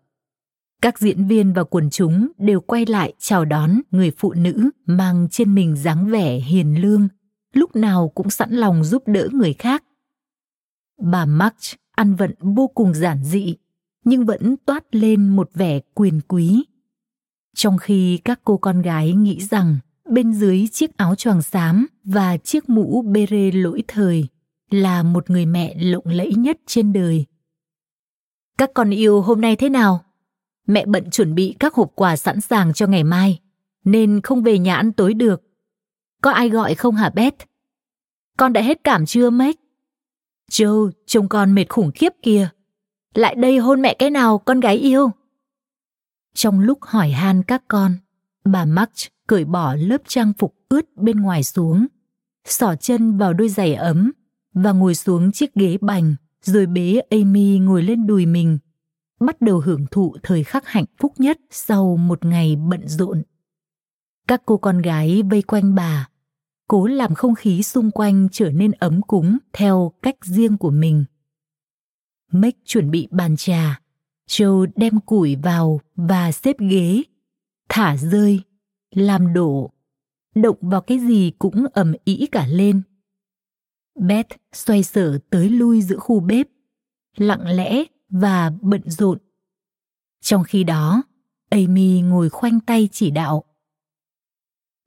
Các 0.83 0.99
diễn 0.99 1.27
viên 1.27 1.53
và 1.53 1.65
quần 1.65 1.91
chúng 1.91 2.29
đều 2.39 2.61
quay 2.61 2.87
lại 2.87 3.15
chào 3.19 3.45
đón 3.45 3.81
người 3.91 4.13
phụ 4.19 4.33
nữ 4.33 4.71
mang 4.87 5.29
trên 5.31 5.55
mình 5.55 5.77
dáng 5.77 6.07
vẻ 6.07 6.37
hiền 6.37 6.81
lương, 6.81 7.09
lúc 7.55 7.77
nào 7.77 8.13
cũng 8.15 8.31
sẵn 8.31 8.51
lòng 8.51 8.85
giúp 8.85 9.03
đỡ 9.07 9.29
người 9.33 9.53
khác. 9.53 9.85
Bà 11.03 11.27
march 11.27 11.77
ăn 11.93 12.15
vận 12.15 12.35
vô 12.41 12.69
cùng 12.69 12.95
giản 12.95 13.25
dị, 13.25 13.57
nhưng 14.05 14.27
vẫn 14.27 14.57
toát 14.67 14.85
lên 14.91 15.29
một 15.29 15.51
vẻ 15.55 15.81
quyền 15.95 16.21
quý. 16.29 16.65
Trong 17.57 17.79
khi 17.79 18.17
các 18.25 18.41
cô 18.45 18.57
con 18.57 18.83
gái 18.83 19.13
nghĩ 19.13 19.41
rằng 19.41 19.77
bên 20.11 20.33
dưới 20.33 20.67
chiếc 20.73 20.97
áo 20.97 21.15
choàng 21.15 21.43
xám 21.43 21.87
và 22.05 22.37
chiếc 22.37 22.69
mũ 22.69 23.03
bê 23.03 23.27
rê 23.31 23.51
lỗi 23.53 23.83
thời 23.89 24.29
là 24.71 25.03
một 25.03 25.31
người 25.31 25.47
mẹ 25.47 25.75
lộng 25.79 26.07
lẫy 26.07 26.35
nhất 26.35 26.59
trên 26.67 26.93
đời 26.93 27.27
các 28.59 28.71
con 28.75 28.91
yêu 28.91 29.23
hôm 29.23 29.41
nay 29.41 29.57
thế 29.57 29.69
nào 29.69 30.05
mẹ 30.67 30.87
bận 30.87 31.11
chuẩn 31.11 31.35
bị 31.35 31.57
các 31.59 31.75
hộp 31.75 31.93
quà 31.95 32.17
sẵn 32.17 32.41
sàng 32.41 32.73
cho 32.73 32.87
ngày 32.87 33.05
mai 33.05 33.41
nên 33.85 34.21
không 34.23 34.43
về 34.43 34.59
nhà 34.59 34.77
ăn 34.77 34.93
tối 34.93 35.15
được 35.15 35.43
có 36.23 36.31
ai 36.31 36.49
gọi 36.49 36.75
không 36.75 36.95
hả 36.95 37.11
beth 37.11 37.49
con 38.39 38.53
đã 38.53 38.61
hết 38.63 38.85
cảm 38.85 39.07
chưa 39.07 39.31
Meg? 39.31 39.55
Joe, 40.51 40.91
trông 41.07 41.29
con 41.29 41.55
mệt 41.55 41.65
khủng 41.69 41.91
khiếp 41.95 42.13
kìa. 42.23 42.49
Lại 43.15 43.35
đây 43.35 43.59
hôn 43.59 43.83
mẹ 43.83 43.95
cái 43.99 44.11
nào, 44.11 44.39
con 44.39 44.61
gái 44.61 44.77
yêu? 44.77 45.11
Trong 46.35 46.61
lúc 46.61 46.79
hỏi 46.83 47.11
han 47.11 47.43
các 47.43 47.63
con, 47.69 47.97
bà 48.45 48.65
March 48.65 49.09
cởi 49.27 49.45
bỏ 49.45 49.75
lớp 49.75 50.03
trang 50.07 50.33
phục 50.39 50.55
ướt 50.69 50.97
bên 50.97 51.21
ngoài 51.21 51.45
xuống, 51.45 51.87
xỏ 52.45 52.75
chân 52.77 53.19
vào 53.19 53.33
đôi 53.33 53.49
giày 53.49 53.75
ấm 53.75 54.13
và 54.63 54.73
ngồi 54.73 54.95
xuống 54.95 55.33
chiếc 55.33 55.55
ghế 55.55 55.79
bành 55.81 56.15
rồi 56.43 56.67
bế 56.67 57.01
Amy 57.11 57.59
ngồi 57.59 57.83
lên 57.83 58.07
đùi 58.07 58.27
mình, 58.27 58.59
bắt 59.21 59.41
đầu 59.41 59.61
hưởng 59.61 59.87
thụ 59.91 60.17
thời 60.23 60.45
khắc 60.45 60.67
hạnh 60.67 60.85
phúc 61.01 61.13
nhất 61.19 61.39
sau 61.51 61.97
một 61.97 62.25
ngày 62.25 62.57
bận 62.57 62.89
rộn. 62.89 63.23
Các 64.29 64.43
cô 64.47 64.57
con 64.57 64.83
gái 64.83 65.23
vây 65.31 65.43
quanh 65.43 65.75
bà, 65.75 66.09
cố 66.69 66.87
làm 66.87 67.15
không 67.15 67.35
khí 67.35 67.63
xung 67.63 67.91
quanh 67.91 68.29
trở 68.33 68.51
nên 68.51 68.73
ấm 68.73 69.03
cúng 69.03 69.39
theo 69.53 69.93
cách 70.03 70.17
riêng 70.25 70.57
của 70.59 70.71
mình. 70.71 71.05
Mick 72.33 72.59
chuẩn 72.65 72.91
bị 72.91 73.09
bàn 73.11 73.37
trà, 73.37 73.81
Joe 74.29 74.67
đem 74.77 75.01
củi 75.01 75.37
vào 75.37 75.81
và 75.97 76.33
xếp 76.33 76.57
ghế, 76.59 77.03
thả 77.69 77.97
rơi, 77.97 78.41
làm 78.95 79.33
đổ, 79.33 79.71
động 80.35 80.57
vào 80.61 80.81
cái 80.81 80.99
gì 80.99 81.33
cũng 81.39 81.67
ầm 81.73 81.93
ĩ 82.05 82.27
cả 82.33 82.47
lên. 82.47 82.83
Beth 83.99 84.37
xoay 84.53 84.83
sở 84.83 85.19
tới 85.31 85.51
lui 85.51 85.83
giữa 85.83 85.97
khu 85.97 86.21
bếp, 86.21 86.49
lặng 87.17 87.47
lẽ 87.47 87.85
và 88.09 88.53
bận 88.61 88.83
rộn. 88.91 89.19
Trong 90.21 90.45
khi 90.45 90.65
đó, 90.65 91.03
Amy 91.51 92.01
ngồi 92.01 92.31
khoanh 92.31 92.61
tay 92.61 92.89
chỉ 92.93 93.11
đạo. 93.11 93.45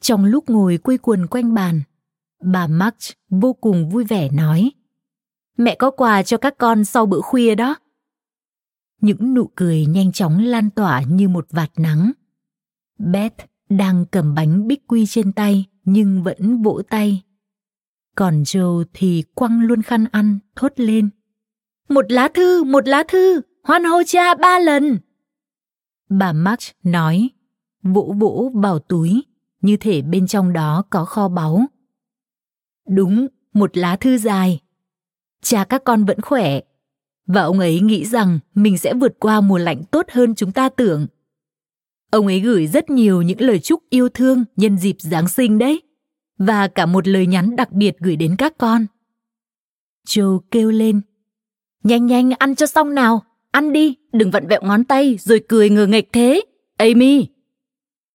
Trong 0.01 0.25
lúc 0.25 0.49
ngồi 0.49 0.77
quây 0.77 0.97
quần 0.97 1.27
quanh 1.27 1.53
bàn, 1.53 1.81
bà 2.43 2.67
March 2.67 3.17
vô 3.29 3.53
cùng 3.53 3.89
vui 3.89 4.03
vẻ 4.03 4.29
nói 4.29 4.71
Mẹ 5.57 5.75
có 5.75 5.91
quà 5.91 6.23
cho 6.23 6.37
các 6.37 6.57
con 6.57 6.85
sau 6.85 7.05
bữa 7.05 7.21
khuya 7.21 7.55
đó. 7.55 7.75
Những 9.01 9.33
nụ 9.33 9.49
cười 9.55 9.85
nhanh 9.85 10.11
chóng 10.11 10.39
lan 10.39 10.69
tỏa 10.69 11.01
như 11.01 11.29
một 11.29 11.47
vạt 11.49 11.71
nắng. 11.77 12.11
Beth 12.99 13.45
đang 13.69 14.05
cầm 14.11 14.35
bánh 14.35 14.67
bích 14.67 14.87
quy 14.87 15.05
trên 15.05 15.31
tay 15.33 15.65
nhưng 15.83 16.23
vẫn 16.23 16.61
vỗ 16.61 16.81
tay. 16.89 17.23
Còn 18.15 18.43
Joe 18.43 18.83
thì 18.93 19.23
quăng 19.35 19.61
luôn 19.61 19.81
khăn 19.81 20.05
ăn, 20.11 20.39
thốt 20.55 20.71
lên. 20.75 21.09
Một 21.89 22.11
lá 22.11 22.27
thư, 22.27 22.63
một 22.63 22.87
lá 22.87 23.03
thư, 23.07 23.41
hoan 23.63 23.83
hô 23.83 24.03
cha 24.05 24.35
ba 24.35 24.59
lần. 24.59 24.97
Bà 26.09 26.33
March 26.33 26.63
nói, 26.83 27.29
vỗ 27.83 28.15
vỗ 28.19 28.51
vào 28.55 28.79
túi 28.79 29.23
như 29.61 29.77
thể 29.77 30.01
bên 30.01 30.27
trong 30.27 30.53
đó 30.53 30.83
có 30.89 31.05
kho 31.05 31.27
báu. 31.27 31.65
Đúng, 32.89 33.27
một 33.53 33.77
lá 33.77 33.95
thư 33.95 34.17
dài. 34.17 34.59
Cha 35.41 35.63
các 35.63 35.83
con 35.83 36.05
vẫn 36.05 36.21
khỏe, 36.21 36.59
và 37.27 37.41
ông 37.41 37.59
ấy 37.59 37.79
nghĩ 37.79 38.05
rằng 38.05 38.39
mình 38.55 38.77
sẽ 38.77 38.93
vượt 38.93 39.19
qua 39.19 39.41
mùa 39.41 39.57
lạnh 39.57 39.83
tốt 39.91 40.05
hơn 40.11 40.35
chúng 40.35 40.51
ta 40.51 40.69
tưởng. 40.69 41.07
Ông 42.11 42.27
ấy 42.27 42.39
gửi 42.39 42.67
rất 42.67 42.89
nhiều 42.89 43.21
những 43.21 43.41
lời 43.41 43.59
chúc 43.59 43.83
yêu 43.89 44.09
thương 44.09 44.43
nhân 44.55 44.77
dịp 44.77 44.95
Giáng 44.99 45.27
sinh 45.27 45.57
đấy, 45.57 45.81
và 46.45 46.67
cả 46.67 46.85
một 46.85 47.07
lời 47.07 47.27
nhắn 47.27 47.55
đặc 47.55 47.71
biệt 47.71 47.99
gửi 47.99 48.15
đến 48.15 48.35
các 48.37 48.57
con. 48.57 48.85
Joe 50.07 50.39
kêu 50.51 50.71
lên, 50.71 51.01
nhanh 51.83 52.05
nhanh 52.05 52.31
ăn 52.31 52.55
cho 52.55 52.65
xong 52.65 52.95
nào, 52.95 53.23
ăn 53.51 53.73
đi, 53.73 53.95
đừng 54.11 54.31
vặn 54.31 54.47
vẹo 54.47 54.61
ngón 54.63 54.83
tay 54.83 55.17
rồi 55.19 55.43
cười 55.49 55.69
ngờ 55.69 55.87
nghịch 55.87 56.09
thế, 56.13 56.41
Amy. 56.77 57.27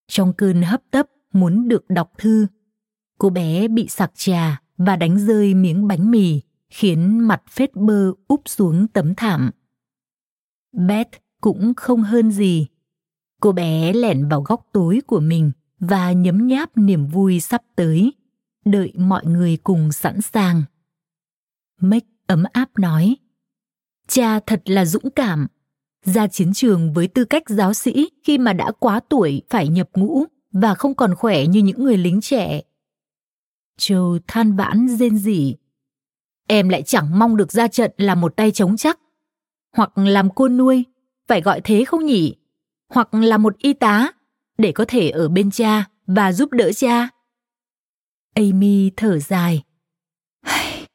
Trong 0.09 0.33
cơn 0.33 0.63
hấp 0.63 0.83
tấp, 0.91 1.07
muốn 1.33 1.69
được 1.69 1.85
đọc 1.89 2.11
thư. 2.19 2.47
Cô 3.19 3.31
bé 3.31 3.69
bị 3.69 3.89
sặc 3.89 4.11
trà 4.15 4.63
và 4.77 4.97
đánh 4.97 5.27
rơi 5.27 5.55
miếng 5.55 5.87
bánh 5.87 6.11
mì, 6.11 6.41
khiến 6.71 7.19
mặt 7.19 7.43
phết 7.51 7.75
bơ 7.75 8.13
úp 8.29 8.43
xuống 8.47 8.89
tấm 8.89 9.15
thảm. 9.15 9.51
Beth 10.73 11.11
cũng 11.41 11.75
không 11.77 12.03
hơn 12.03 12.31
gì. 12.31 12.67
Cô 13.41 13.53
bé 13.53 13.93
lẻn 13.93 14.29
vào 14.29 14.43
góc 14.43 14.67
tối 14.73 15.01
của 15.07 15.21
mình 15.21 15.53
và 15.81 16.13
nhấm 16.13 16.47
nháp 16.47 16.77
niềm 16.77 17.07
vui 17.07 17.41
sắp 17.41 17.63
tới, 17.77 18.13
đợi 18.65 18.93
mọi 18.97 19.25
người 19.25 19.57
cùng 19.57 19.93
sẵn 19.93 20.21
sàng. 20.21 20.63
Mick 21.81 22.07
ấm 22.27 22.45
áp 22.53 22.79
nói, 22.79 23.17
cha 24.09 24.41
thật 24.41 24.63
là 24.65 24.85
dũng 24.85 25.11
cảm, 25.11 25.47
ra 26.05 26.27
chiến 26.27 26.53
trường 26.55 26.93
với 26.93 27.09
tư 27.09 27.25
cách 27.25 27.43
giáo 27.47 27.75
sĩ 27.75 28.11
khi 28.25 28.39
mà 28.39 28.53
đã 28.53 28.73
quá 28.79 29.01
tuổi 29.09 29.43
phải 29.51 29.69
nhập 29.69 29.89
ngũ 29.95 30.25
và 30.53 30.75
không 30.75 30.95
còn 30.95 31.15
khỏe 31.15 31.47
như 31.47 31.63
những 31.63 31.85
người 31.85 31.97
lính 31.97 32.21
trẻ. 32.21 32.63
Joe 33.79 34.19
than 34.27 34.57
vãn 34.57 34.89
rên 34.89 35.19
rỉ. 35.19 35.55
Em 36.49 36.69
lại 36.69 36.83
chẳng 36.83 37.19
mong 37.19 37.37
được 37.37 37.53
ra 37.53 37.69
trận 37.69 37.91
là 37.97 38.15
một 38.15 38.37
tay 38.37 38.51
chống 38.51 38.77
chắc. 38.77 39.01
Hoặc 39.77 39.99
làm 39.99 40.31
cô 40.35 40.49
nuôi, 40.49 40.85
phải 41.27 41.41
gọi 41.41 41.61
thế 41.65 41.85
không 41.85 42.07
nhỉ? 42.07 42.35
Hoặc 42.89 43.15
là 43.15 43.39
một 43.39 43.59
y 43.59 43.73
tá, 43.73 44.13
để 44.59 44.73
có 44.73 44.85
thể 44.89 45.11
ở 45.11 45.29
bên 45.29 45.51
cha 45.51 45.85
và 46.07 46.33
giúp 46.33 46.53
đỡ 46.53 46.73
cha. 46.73 47.09
Amy 48.35 48.91
thở 48.97 49.19
dài. 49.19 49.63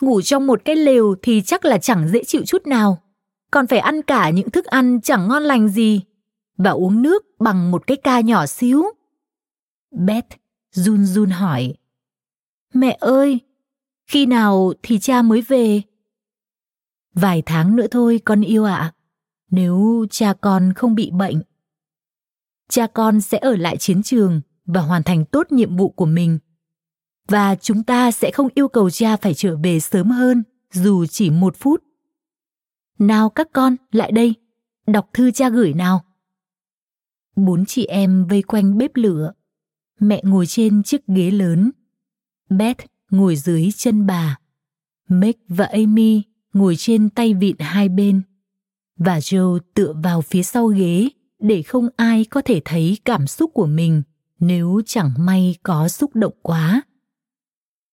Ngủ 0.00 0.22
trong 0.22 0.46
một 0.46 0.60
cái 0.64 0.76
lều 0.76 1.14
thì 1.22 1.42
chắc 1.42 1.64
là 1.64 1.78
chẳng 1.78 2.08
dễ 2.08 2.24
chịu 2.24 2.42
chút 2.46 2.66
nào. 2.66 3.02
Còn 3.50 3.66
phải 3.66 3.78
ăn 3.78 4.02
cả 4.02 4.30
những 4.30 4.50
thức 4.50 4.64
ăn 4.64 5.00
chẳng 5.00 5.28
ngon 5.28 5.42
lành 5.42 5.68
gì. 5.68 6.00
Và 6.56 6.70
uống 6.70 7.02
nước 7.02 7.24
bằng 7.38 7.70
một 7.70 7.86
cái 7.86 7.96
ca 7.96 8.20
nhỏ 8.20 8.46
xíu. 8.46 8.84
Beth 9.90 10.26
run 10.72 11.04
run 11.04 11.30
hỏi. 11.30 11.74
Mẹ 12.74 12.96
ơi, 13.00 13.40
khi 14.06 14.26
nào 14.26 14.72
thì 14.82 14.98
cha 14.98 15.22
mới 15.22 15.40
về? 15.40 15.82
Vài 17.14 17.42
tháng 17.46 17.76
nữa 17.76 17.86
thôi 17.90 18.20
con 18.24 18.40
yêu 18.40 18.64
ạ, 18.64 18.76
à, 18.76 18.92
nếu 19.50 20.06
cha 20.10 20.34
con 20.40 20.72
không 20.72 20.94
bị 20.94 21.10
bệnh. 21.10 21.42
Cha 22.70 22.86
con 22.86 23.20
sẽ 23.20 23.38
ở 23.38 23.56
lại 23.56 23.76
chiến 23.76 24.02
trường 24.02 24.40
và 24.66 24.80
hoàn 24.80 25.02
thành 25.02 25.24
tốt 25.24 25.52
nhiệm 25.52 25.76
vụ 25.76 25.88
của 25.88 26.06
mình. 26.06 26.38
Và 27.28 27.54
chúng 27.54 27.82
ta 27.82 28.10
sẽ 28.10 28.30
không 28.30 28.48
yêu 28.54 28.68
cầu 28.68 28.90
cha 28.90 29.16
phải 29.16 29.34
trở 29.34 29.56
về 29.56 29.80
sớm 29.80 30.10
hơn, 30.10 30.42
dù 30.72 31.06
chỉ 31.06 31.30
một 31.30 31.56
phút. 31.56 31.82
Nào 32.98 33.30
các 33.30 33.48
con, 33.52 33.76
lại 33.92 34.12
đây, 34.12 34.34
đọc 34.86 35.10
thư 35.12 35.30
cha 35.30 35.48
gửi 35.48 35.72
nào. 35.72 36.04
Bốn 37.36 37.64
chị 37.66 37.84
em 37.84 38.26
vây 38.26 38.42
quanh 38.42 38.78
bếp 38.78 38.90
lửa 38.94 39.32
Mẹ 40.00 40.20
ngồi 40.24 40.46
trên 40.46 40.82
chiếc 40.82 41.06
ghế 41.06 41.30
lớn. 41.30 41.70
Beth 42.50 42.84
ngồi 43.10 43.36
dưới 43.36 43.68
chân 43.76 44.06
bà. 44.06 44.38
Meg 45.08 45.34
và 45.48 45.64
Amy 45.64 46.22
ngồi 46.52 46.76
trên 46.76 47.10
tay 47.10 47.34
vịn 47.34 47.56
hai 47.58 47.88
bên. 47.88 48.22
Và 48.96 49.18
Joe 49.18 49.58
tựa 49.74 49.92
vào 50.02 50.20
phía 50.20 50.42
sau 50.42 50.66
ghế 50.66 51.08
để 51.40 51.62
không 51.62 51.88
ai 51.96 52.24
có 52.24 52.42
thể 52.44 52.60
thấy 52.64 52.98
cảm 53.04 53.26
xúc 53.26 53.50
của 53.54 53.66
mình 53.66 54.02
nếu 54.38 54.80
chẳng 54.86 55.10
may 55.18 55.56
có 55.62 55.88
xúc 55.88 56.10
động 56.14 56.34
quá. 56.42 56.82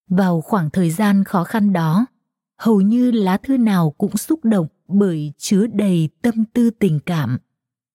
Vào 0.10 0.42
khoảng 0.42 0.70
thời 0.70 0.90
gian 0.90 1.24
khó 1.24 1.44
khăn 1.44 1.74
đó, 1.74 2.06
hầu 2.58 2.82
như 2.82 3.12
lá 3.12 3.38
thư 3.38 3.58
nào 3.58 3.92
cũng 3.98 4.18
xúc 4.18 4.46
động 4.46 4.68
bởi 4.88 5.34
chứa 5.38 5.68
đầy 5.68 6.10
tâm 6.22 6.46
tư 6.54 6.70
tình 6.70 7.00
cảm, 7.00 7.38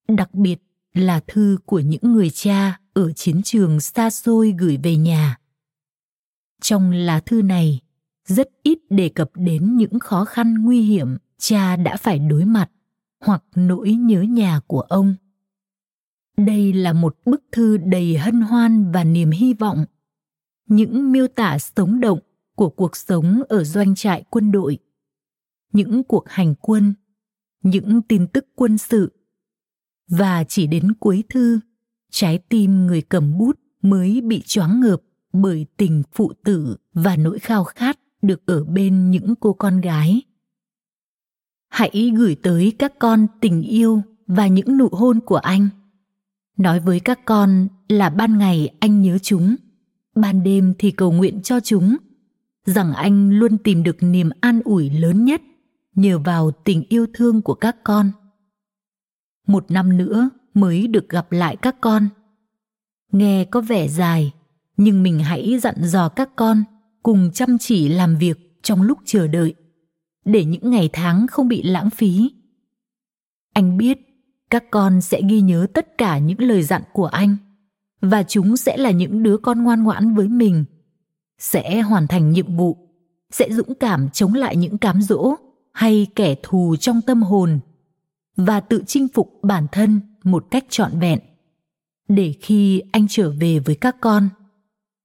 đặc 0.09 0.35
biệt 0.35 0.63
là 0.95 1.21
thư 1.27 1.59
của 1.67 1.81
những 1.81 2.13
người 2.13 2.31
cha 2.31 2.79
ở 2.95 3.13
chiến 3.13 3.43
trường 3.43 3.81
xa 3.81 4.11
xôi 4.11 4.55
gửi 4.59 4.79
về 4.83 4.97
nhà. 4.97 5.39
Trong 6.63 6.93
lá 6.93 7.21
thư 7.21 7.43
này, 7.43 7.81
rất 8.27 8.49
ít 8.63 8.79
đề 8.91 9.09
cập 9.09 9.31
đến 9.35 9.77
những 9.77 9.99
khó 9.99 10.25
khăn 10.25 10.65
nguy 10.65 10.83
hiểm 10.83 11.17
cha 11.39 11.77
đã 11.77 11.97
phải 11.97 12.19
đối 12.19 12.45
mặt 12.45 12.71
hoặc 13.21 13.43
nỗi 13.55 13.93
nhớ 13.93 14.23
nhà 14.23 14.61
của 14.67 14.81
ông. 14.81 15.15
Đây 16.37 16.73
là 16.73 16.93
một 16.93 17.17
bức 17.25 17.43
thư 17.53 17.77
đầy 17.77 18.17
hân 18.17 18.41
hoan 18.41 18.93
và 18.93 19.05
niềm 19.05 19.31
hy 19.31 19.55
vọng. 19.55 19.85
Những 20.69 21.13
miêu 21.13 21.29
tả 21.29 21.59
sống 21.59 22.01
động 22.01 22.19
của 22.55 22.69
cuộc 22.69 22.97
sống 22.97 23.43
ở 23.49 23.65
doanh 23.65 23.95
trại 23.95 24.25
quân 24.31 24.53
đội, 24.53 24.79
những 25.73 26.03
cuộc 26.05 26.29
hành 26.29 26.55
quân, 26.61 26.95
những 27.63 28.03
tin 28.03 28.27
tức 28.27 28.47
quân 28.55 28.79
sự. 28.79 29.13
Và 30.09 30.45
chỉ 30.45 30.67
đến 30.67 30.93
cuối 31.01 31.25
thư 31.29 31.61
trái 32.11 32.39
tim 32.39 32.87
người 32.87 33.03
cầm 33.03 33.39
bút 33.39 33.59
mới 33.83 34.21
bị 34.21 34.43
choáng 34.47 34.81
ngợp 34.81 35.03
bởi 35.33 35.67
tình 35.77 36.03
phụ 36.13 36.33
tử 36.45 36.77
và 36.95 37.17
nỗi 37.17 37.39
khao 37.39 37.65
khát 37.65 37.99
được 38.23 38.47
ở 38.47 38.65
bên 38.65 39.11
những 39.11 39.35
cô 39.41 39.53
con 39.53 39.81
gái 39.81 40.23
hãy 41.73 42.13
gửi 42.17 42.37
tới 42.43 42.73
các 42.79 42.99
con 42.99 43.27
tình 43.41 43.63
yêu 43.63 44.03
và 44.27 44.47
những 44.47 44.79
nụ 44.79 44.89
hôn 44.93 45.21
của 45.21 45.37
anh 45.37 45.69
nói 46.63 46.81
với 46.81 47.01
các 47.01 47.25
con 47.25 47.69
là 47.89 48.11
ban 48.11 48.39
ngày 48.39 48.75
anh 48.81 49.03
nhớ 49.03 49.19
chúng, 49.23 49.57
ban 50.15 50.43
đêm 50.43 50.75
thì 50.79 50.91
cầu 50.91 51.13
nguyện 51.13 51.43
cho 51.43 51.61
chúng. 51.61 51.97
Rằng 52.65 52.93
anh 52.93 53.31
luôn 53.31 53.59
tìm 53.59 53.83
được 53.83 53.97
niềm 54.01 54.31
an 54.41 54.61
ủi 54.65 54.91
lớn 54.91 55.25
nhất 55.25 55.43
nhờ 55.95 56.19
vào 56.19 56.51
tình 56.51 56.85
yêu 56.89 57.07
thương 57.15 57.43
của 57.43 57.55
các 57.55 57.77
con. 57.85 58.11
Một 59.47 59.71
năm 59.71 59.97
nữa 59.97 60.31
mới 60.55 60.87
được 60.87 61.09
gặp 61.09 61.33
lại 61.33 61.57
các 61.57 61.77
con. 61.81 62.09
Nghe 63.13 63.45
có 63.45 63.61
vẻ 63.61 63.89
dài, 63.89 64.33
nhưng 64.77 65.03
mình 65.03 65.19
hãy 65.19 65.59
dặn 65.59 65.75
dò 65.79 66.09
các 66.09 66.31
con 66.37 66.65
cùng 67.03 67.31
chăm 67.35 67.59
chỉ 67.59 67.89
làm 67.89 68.17
việc 68.17 68.63
trong 68.63 68.83
lúc 68.83 68.99
chờ 69.05 69.27
đợi, 69.27 69.55
để 70.25 70.45
những 70.45 70.71
ngày 70.71 70.91
tháng 70.93 71.27
không 71.27 71.49
bị 71.49 71.63
lãng 71.63 71.91
phí. 71.91 72.31
Anh 73.53 73.77
biết 73.77 73.99
các 74.53 74.71
con 74.71 75.01
sẽ 75.01 75.21
ghi 75.29 75.41
nhớ 75.41 75.67
tất 75.75 75.99
cả 75.99 76.19
những 76.19 76.41
lời 76.41 76.63
dặn 76.63 76.83
của 76.93 77.07
anh, 77.07 77.37
và 78.01 78.23
chúng 78.23 78.57
sẽ 78.57 78.77
là 78.77 78.91
những 78.91 79.23
đứa 79.23 79.37
con 79.37 79.63
ngoan 79.63 79.83
ngoãn 79.83 80.15
với 80.15 80.29
mình, 80.29 80.65
sẽ 81.39 81.81
hoàn 81.81 82.07
thành 82.07 82.31
nhiệm 82.31 82.57
vụ, 82.57 82.77
sẽ 83.31 83.49
dũng 83.51 83.75
cảm 83.75 84.09
chống 84.11 84.35
lại 84.35 84.57
những 84.57 84.79
cám 84.79 85.03
dỗ 85.03 85.35
hay 85.73 86.07
kẻ 86.15 86.35
thù 86.43 86.77
trong 86.77 87.01
tâm 87.03 87.23
hồn, 87.23 87.61
và 88.37 88.61
tự 88.61 88.83
chinh 88.87 89.09
phục 89.09 89.39
bản 89.43 89.67
thân 89.73 90.01
một 90.25 90.47
cách 90.51 90.65
trọn 90.69 90.99
vẹn. 91.01 91.19
Để 92.09 92.35
khi 92.41 92.83
anh 92.93 93.07
trở 93.09 93.31
về 93.31 93.59
với 93.59 93.75
các 93.75 93.97
con, 94.01 94.29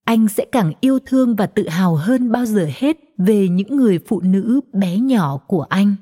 anh 0.04 0.28
sẽ 0.28 0.46
càng 0.52 0.72
yêu 0.80 0.98
thương 1.06 1.36
và 1.36 1.46
tự 1.46 1.68
hào 1.68 1.96
hơn 1.96 2.32
bao 2.32 2.46
giờ 2.46 2.68
hết 2.74 2.96
về 3.18 3.48
những 3.48 3.76
người 3.76 3.98
phụ 4.08 4.20
nữ 4.20 4.60
bé 4.72 4.98
nhỏ 4.98 5.36
của 5.36 5.62
anh 5.62 5.94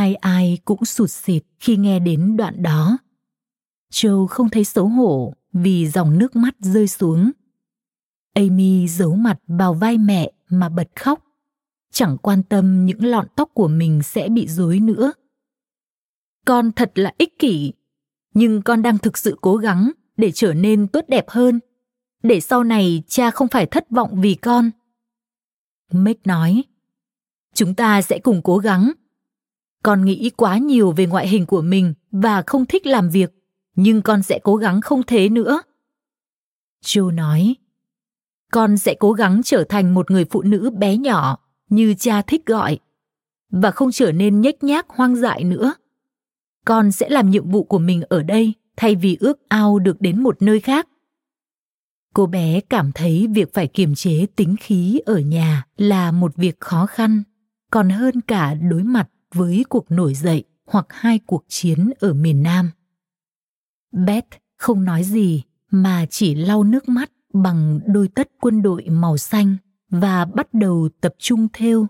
ai 0.00 0.14
ai 0.14 0.58
cũng 0.64 0.84
sụt 0.84 1.10
sịt 1.10 1.42
khi 1.58 1.76
nghe 1.76 1.98
đến 1.98 2.36
đoạn 2.36 2.62
đó. 2.62 2.98
Châu 3.90 4.26
không 4.26 4.50
thấy 4.50 4.64
xấu 4.64 4.88
hổ 4.88 5.34
vì 5.52 5.86
dòng 5.86 6.18
nước 6.18 6.36
mắt 6.36 6.54
rơi 6.60 6.88
xuống. 6.88 7.30
Amy 8.34 8.88
giấu 8.88 9.16
mặt 9.16 9.38
vào 9.46 9.74
vai 9.74 9.98
mẹ 9.98 10.32
mà 10.48 10.68
bật 10.68 10.88
khóc. 10.96 11.24
Chẳng 11.92 12.18
quan 12.18 12.42
tâm 12.42 12.86
những 12.86 13.04
lọn 13.04 13.26
tóc 13.36 13.50
của 13.54 13.68
mình 13.68 14.02
sẽ 14.02 14.28
bị 14.28 14.48
rối 14.48 14.80
nữa. 14.80 15.12
Con 16.46 16.72
thật 16.72 16.92
là 16.94 17.12
ích 17.18 17.38
kỷ, 17.38 17.72
nhưng 18.34 18.62
con 18.62 18.82
đang 18.82 18.98
thực 18.98 19.18
sự 19.18 19.38
cố 19.40 19.56
gắng 19.56 19.90
để 20.16 20.30
trở 20.34 20.54
nên 20.54 20.88
tốt 20.88 21.04
đẹp 21.08 21.24
hơn, 21.28 21.60
để 22.22 22.40
sau 22.40 22.64
này 22.64 23.02
cha 23.06 23.30
không 23.30 23.48
phải 23.48 23.66
thất 23.66 23.90
vọng 23.90 24.20
vì 24.20 24.34
con. 24.34 24.70
Mick 25.92 26.26
nói, 26.26 26.64
chúng 27.54 27.74
ta 27.74 28.02
sẽ 28.02 28.18
cùng 28.18 28.42
cố 28.42 28.58
gắng 28.58 28.92
con 29.82 30.04
nghĩ 30.04 30.30
quá 30.36 30.58
nhiều 30.58 30.92
về 30.92 31.06
ngoại 31.06 31.28
hình 31.28 31.46
của 31.46 31.62
mình 31.62 31.94
và 32.10 32.42
không 32.46 32.66
thích 32.66 32.86
làm 32.86 33.08
việc, 33.08 33.32
nhưng 33.76 34.02
con 34.02 34.22
sẽ 34.22 34.40
cố 34.42 34.56
gắng 34.56 34.80
không 34.80 35.02
thế 35.06 35.28
nữa. 35.28 35.62
Joe 36.84 37.14
nói, 37.14 37.56
con 38.52 38.78
sẽ 38.78 38.94
cố 38.94 39.12
gắng 39.12 39.40
trở 39.44 39.64
thành 39.68 39.94
một 39.94 40.10
người 40.10 40.24
phụ 40.24 40.42
nữ 40.42 40.70
bé 40.70 40.96
nhỏ 40.96 41.38
như 41.68 41.94
cha 41.98 42.22
thích 42.22 42.46
gọi 42.46 42.78
và 43.50 43.70
không 43.70 43.92
trở 43.92 44.12
nên 44.12 44.40
nhếch 44.40 44.62
nhác 44.64 44.88
hoang 44.88 45.16
dại 45.16 45.44
nữa. 45.44 45.74
Con 46.64 46.92
sẽ 46.92 47.08
làm 47.08 47.30
nhiệm 47.30 47.50
vụ 47.50 47.64
của 47.64 47.78
mình 47.78 48.02
ở 48.08 48.22
đây 48.22 48.54
thay 48.76 48.94
vì 48.94 49.16
ước 49.20 49.48
ao 49.48 49.78
được 49.78 50.00
đến 50.00 50.22
một 50.22 50.42
nơi 50.42 50.60
khác. 50.60 50.88
Cô 52.14 52.26
bé 52.26 52.60
cảm 52.60 52.92
thấy 52.92 53.26
việc 53.30 53.54
phải 53.54 53.66
kiềm 53.66 53.94
chế 53.94 54.26
tính 54.36 54.56
khí 54.60 55.00
ở 55.06 55.18
nhà 55.18 55.64
là 55.76 56.12
một 56.12 56.36
việc 56.36 56.60
khó 56.60 56.86
khăn, 56.86 57.22
còn 57.70 57.90
hơn 57.90 58.20
cả 58.20 58.54
đối 58.54 58.82
mặt 58.82 59.08
với 59.34 59.64
cuộc 59.68 59.90
nổi 59.90 60.14
dậy 60.14 60.44
hoặc 60.66 60.86
hai 60.88 61.18
cuộc 61.26 61.44
chiến 61.48 61.90
ở 62.00 62.14
miền 62.14 62.42
nam 62.42 62.70
beth 63.92 64.28
không 64.56 64.84
nói 64.84 65.04
gì 65.04 65.42
mà 65.70 66.06
chỉ 66.10 66.34
lau 66.34 66.64
nước 66.64 66.88
mắt 66.88 67.10
bằng 67.32 67.80
đôi 67.86 68.08
tất 68.08 68.30
quân 68.40 68.62
đội 68.62 68.84
màu 68.88 69.16
xanh 69.16 69.56
và 69.90 70.24
bắt 70.24 70.54
đầu 70.54 70.88
tập 71.00 71.14
trung 71.18 71.48
thêu 71.52 71.86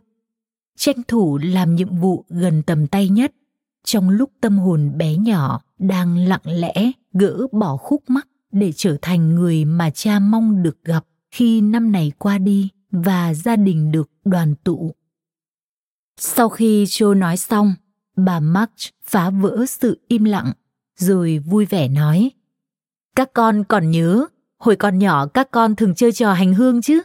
tranh 0.76 1.02
thủ 1.08 1.38
làm 1.42 1.74
nhiệm 1.74 1.96
vụ 1.96 2.24
gần 2.28 2.62
tầm 2.62 2.86
tay 2.86 3.08
nhất 3.08 3.32
trong 3.84 4.10
lúc 4.10 4.30
tâm 4.40 4.58
hồn 4.58 4.92
bé 4.96 5.16
nhỏ 5.16 5.60
đang 5.78 6.16
lặng 6.16 6.40
lẽ 6.44 6.92
gỡ 7.12 7.46
bỏ 7.52 7.76
khúc 7.76 8.02
mắc 8.08 8.28
để 8.52 8.72
trở 8.76 8.96
thành 9.02 9.34
người 9.34 9.64
mà 9.64 9.90
cha 9.90 10.18
mong 10.18 10.62
được 10.62 10.84
gặp 10.84 11.04
khi 11.30 11.60
năm 11.60 11.92
này 11.92 12.12
qua 12.18 12.38
đi 12.38 12.68
và 12.90 13.34
gia 13.34 13.56
đình 13.56 13.92
được 13.92 14.10
đoàn 14.24 14.54
tụ. 14.64 14.94
Sau 16.22 16.48
khi 16.48 16.84
Joe 16.84 17.18
nói 17.18 17.36
xong, 17.36 17.74
bà 18.16 18.40
March 18.40 18.94
phá 19.04 19.30
vỡ 19.30 19.64
sự 19.68 20.00
im 20.08 20.24
lặng, 20.24 20.52
rồi 20.96 21.38
vui 21.46 21.64
vẻ 21.64 21.88
nói. 21.88 22.30
Các 23.16 23.30
con 23.32 23.64
còn 23.64 23.90
nhớ, 23.90 24.26
hồi 24.58 24.76
còn 24.76 24.98
nhỏ 24.98 25.26
các 25.26 25.50
con 25.50 25.76
thường 25.76 25.94
chơi 25.94 26.12
trò 26.12 26.32
hành 26.32 26.54
hương 26.54 26.82
chứ? 26.82 27.00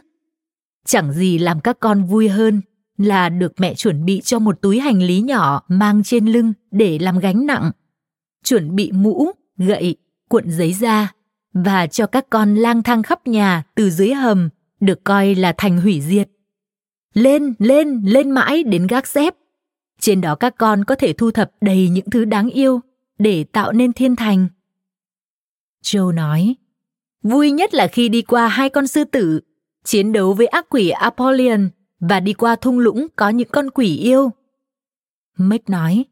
Chẳng 0.86 1.12
gì 1.12 1.38
làm 1.38 1.60
các 1.60 1.80
con 1.80 2.04
vui 2.04 2.28
hơn 2.28 2.60
là 2.98 3.28
được 3.28 3.52
mẹ 3.58 3.74
chuẩn 3.74 4.04
bị 4.04 4.20
cho 4.20 4.38
một 4.38 4.62
túi 4.62 4.80
hành 4.80 5.02
lý 5.02 5.20
nhỏ 5.20 5.62
mang 5.68 6.02
trên 6.04 6.26
lưng 6.26 6.52
để 6.70 6.98
làm 6.98 7.18
gánh 7.18 7.46
nặng. 7.46 7.70
Chuẩn 8.44 8.76
bị 8.76 8.92
mũ, 8.92 9.30
gậy, 9.58 9.96
cuộn 10.28 10.50
giấy 10.50 10.72
da 10.72 11.12
và 11.52 11.86
cho 11.86 12.06
các 12.06 12.26
con 12.30 12.54
lang 12.54 12.82
thang 12.82 13.02
khắp 13.02 13.26
nhà 13.26 13.62
từ 13.74 13.90
dưới 13.90 14.12
hầm 14.12 14.48
được 14.80 15.04
coi 15.04 15.34
là 15.34 15.54
thành 15.56 15.80
hủy 15.80 16.00
diệt. 16.00 16.28
Lên, 17.16 17.54
lên, 17.58 18.02
lên 18.04 18.30
mãi 18.30 18.62
đến 18.62 18.86
gác 18.86 19.06
xếp. 19.06 19.34
Trên 20.00 20.20
đó 20.20 20.34
các 20.34 20.54
con 20.58 20.84
có 20.84 20.94
thể 20.94 21.12
thu 21.12 21.30
thập 21.30 21.50
đầy 21.60 21.88
những 21.88 22.10
thứ 22.10 22.24
đáng 22.24 22.48
yêu 22.48 22.80
để 23.18 23.44
tạo 23.44 23.72
nên 23.72 23.92
thiên 23.92 24.16
thành. 24.16 24.48
Joe 25.82 26.14
nói, 26.14 26.54
vui 27.22 27.50
nhất 27.50 27.74
là 27.74 27.86
khi 27.86 28.08
đi 28.08 28.22
qua 28.22 28.48
hai 28.48 28.68
con 28.68 28.86
sư 28.86 29.04
tử, 29.04 29.40
chiến 29.84 30.12
đấu 30.12 30.32
với 30.32 30.46
ác 30.46 30.66
quỷ 30.70 30.88
Apollyon 30.88 31.68
và 32.00 32.20
đi 32.20 32.32
qua 32.32 32.56
thung 32.56 32.78
lũng 32.78 33.06
có 33.16 33.28
những 33.28 33.48
con 33.52 33.70
quỷ 33.70 33.96
yêu. 33.96 34.30
Mick 35.38 35.70
nói, 35.70 36.04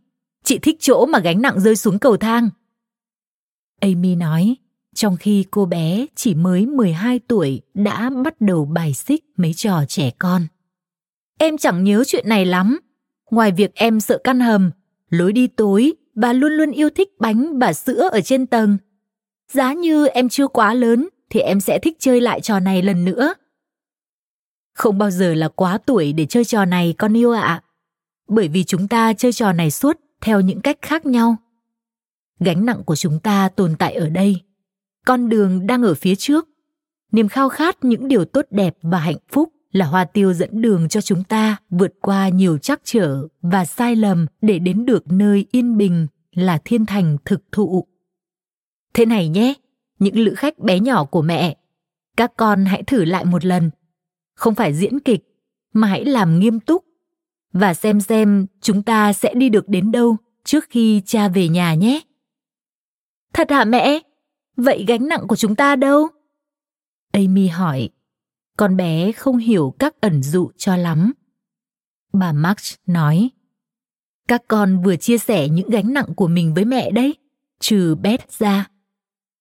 chị 0.45 0.59
thích 0.59 0.77
chỗ 0.81 1.07
mà 1.07 1.19
gánh 1.19 1.43
nặng 1.43 1.61
rơi 1.61 1.77
xuống 1.77 1.99
cầu 1.99 2.17
thang. 2.17 2.49
Amy 3.81 4.15
nói, 4.15 4.57
trong 4.95 5.17
khi 5.17 5.45
cô 5.51 5.67
bé 5.67 6.07
chỉ 6.15 6.35
mới 6.35 6.67
12 6.67 7.19
tuổi 7.19 7.61
đã 7.75 8.11
bắt 8.25 8.41
đầu 8.41 8.65
bài 8.65 8.95
xích 8.95 9.25
mấy 9.37 9.53
trò 9.55 9.85
trẻ 9.89 10.11
con. 10.19 10.47
Em 11.39 11.59
chẳng 11.59 11.85
nhớ 11.85 12.05
chuyện 12.07 12.29
này 12.29 12.47
lắm, 12.47 12.81
ngoài 13.31 13.53
việc 13.53 13.75
em 13.75 14.01
sợ 14.01 14.19
căn 14.25 14.41
hầm, 14.41 14.71
lối 15.09 15.33
đi 15.33 15.47
tối 15.47 15.93
và 16.15 16.33
luôn 16.33 16.53
luôn 16.53 16.71
yêu 16.71 16.91
thích 16.91 17.09
bánh 17.19 17.59
và 17.59 17.73
sữa 17.73 18.09
ở 18.13 18.21
trên 18.21 18.47
tầng. 18.47 18.79
Giá 19.53 19.73
như 19.73 20.07
em 20.07 20.29
chưa 20.29 20.49
quá 20.49 20.75
lớn 20.75 21.09
thì 21.31 21.41
em 21.41 21.61
sẽ 21.61 21.79
thích 21.79 21.97
chơi 22.01 22.21
lại 22.21 22.41
trò 22.41 22.61
này 22.61 22.83
lần 22.83 23.05
nữa. 23.05 23.35
Không 24.75 24.99
bao 24.99 25.11
giờ 25.11 25.35
là 25.35 25.49
quá 25.49 25.79
tuổi 25.87 26.13
để 26.13 26.27
chơi 26.27 26.45
trò 26.45 26.65
này 26.65 26.95
con 26.99 27.17
yêu 27.17 27.33
ạ. 27.33 27.41
À. 27.41 27.63
Bởi 28.29 28.49
vì 28.49 28.65
chúng 28.65 28.89
ta 28.89 29.13
chơi 29.13 29.33
trò 29.33 29.53
này 29.53 29.71
suốt 29.71 30.01
theo 30.21 30.41
những 30.41 30.61
cách 30.61 30.79
khác 30.83 31.07
nhau. 31.07 31.37
Gánh 32.41 32.67
nặng 32.67 32.83
của 32.85 32.97
chúng 32.97 33.21
ta 33.21 33.49
tồn 33.49 33.75
tại 33.79 33.95
ở 33.95 34.09
đây 34.09 34.41
con 35.05 35.29
đường 35.29 35.67
đang 35.67 35.83
ở 35.83 35.95
phía 35.95 36.15
trước 36.15 36.49
niềm 37.13 37.29
khao 37.29 37.49
khát 37.49 37.85
những 37.85 38.09
điều 38.09 38.25
tốt 38.25 38.47
đẹp 38.51 38.77
và 38.83 38.99
hạnh 38.99 39.17
phúc 39.33 39.53
là 39.75 39.87
hoa 39.87 40.05
tiêu 40.05 40.33
dẫn 40.33 40.63
đường 40.63 40.89
cho 40.89 41.01
chúng 41.01 41.25
ta 41.25 41.57
vượt 41.71 41.93
qua 42.01 42.29
nhiều 42.29 42.59
trắc 42.59 42.81
trở 42.85 43.29
và 43.43 43.65
sai 43.65 43.97
lầm 43.97 44.27
để 44.41 44.59
đến 44.59 44.87
được 44.87 45.13
nơi 45.13 45.47
yên 45.53 45.77
bình 45.77 46.07
là 46.33 46.59
thiên 46.65 46.87
thành 46.87 47.17
thực 47.25 47.43
thụ. 47.53 47.87
Thế 48.95 49.07
này 49.07 49.29
nhé, 49.29 49.55
những 49.99 50.19
lữ 50.19 50.35
khách 50.35 50.59
bé 50.59 50.81
nhỏ 50.81 51.05
của 51.05 51.23
mẹ, 51.23 51.57
các 52.17 52.33
con 52.37 52.65
hãy 52.65 52.83
thử 52.83 53.05
lại 53.05 53.25
một 53.25 53.45
lần. 53.45 53.71
Không 54.35 54.55
phải 54.55 54.75
diễn 54.75 55.01
kịch, 55.01 55.21
mà 55.73 55.89
hãy 55.89 56.05
làm 56.05 56.39
nghiêm 56.39 56.61
túc. 56.61 56.85
Và 57.53 57.75
xem 57.75 58.01
xem 58.01 58.47
chúng 58.61 58.83
ta 58.83 59.13
sẽ 59.13 59.35
đi 59.35 59.49
được 59.49 59.69
đến 59.69 59.93
đâu 59.93 60.17
trước 60.45 60.65
khi 60.71 61.03
cha 61.07 61.29
về 61.29 61.49
nhà 61.49 61.75
nhé. 61.75 62.01
Thật 63.33 63.51
hả 63.51 63.65
mẹ? 63.65 64.01
Vậy 64.57 64.85
gánh 64.89 65.09
nặng 65.09 65.27
của 65.29 65.37
chúng 65.37 65.55
ta 65.55 65.77
đâu? 65.77 66.09
Amy 67.13 67.49
hỏi. 67.49 67.91
Con 68.57 68.77
bé 68.77 69.13
không 69.13 69.37
hiểu 69.37 69.75
các 69.79 70.01
ẩn 70.01 70.23
dụ 70.23 70.51
cho 70.57 70.77
lắm. 70.77 71.13
Bà 72.13 72.33
Max 72.33 72.75
nói. 72.87 73.31
Các 74.29 74.43
con 74.49 74.83
vừa 74.83 74.97
chia 74.97 75.19
sẻ 75.19 75.49
những 75.49 75.71
gánh 75.71 75.93
nặng 75.93 76.15
của 76.17 76.29
mình 76.29 76.55
với 76.55 76.65
mẹ 76.65 76.91
đấy, 76.91 77.15
trừ 77.61 77.95
Beth 77.95 78.31
ra. 78.31 78.71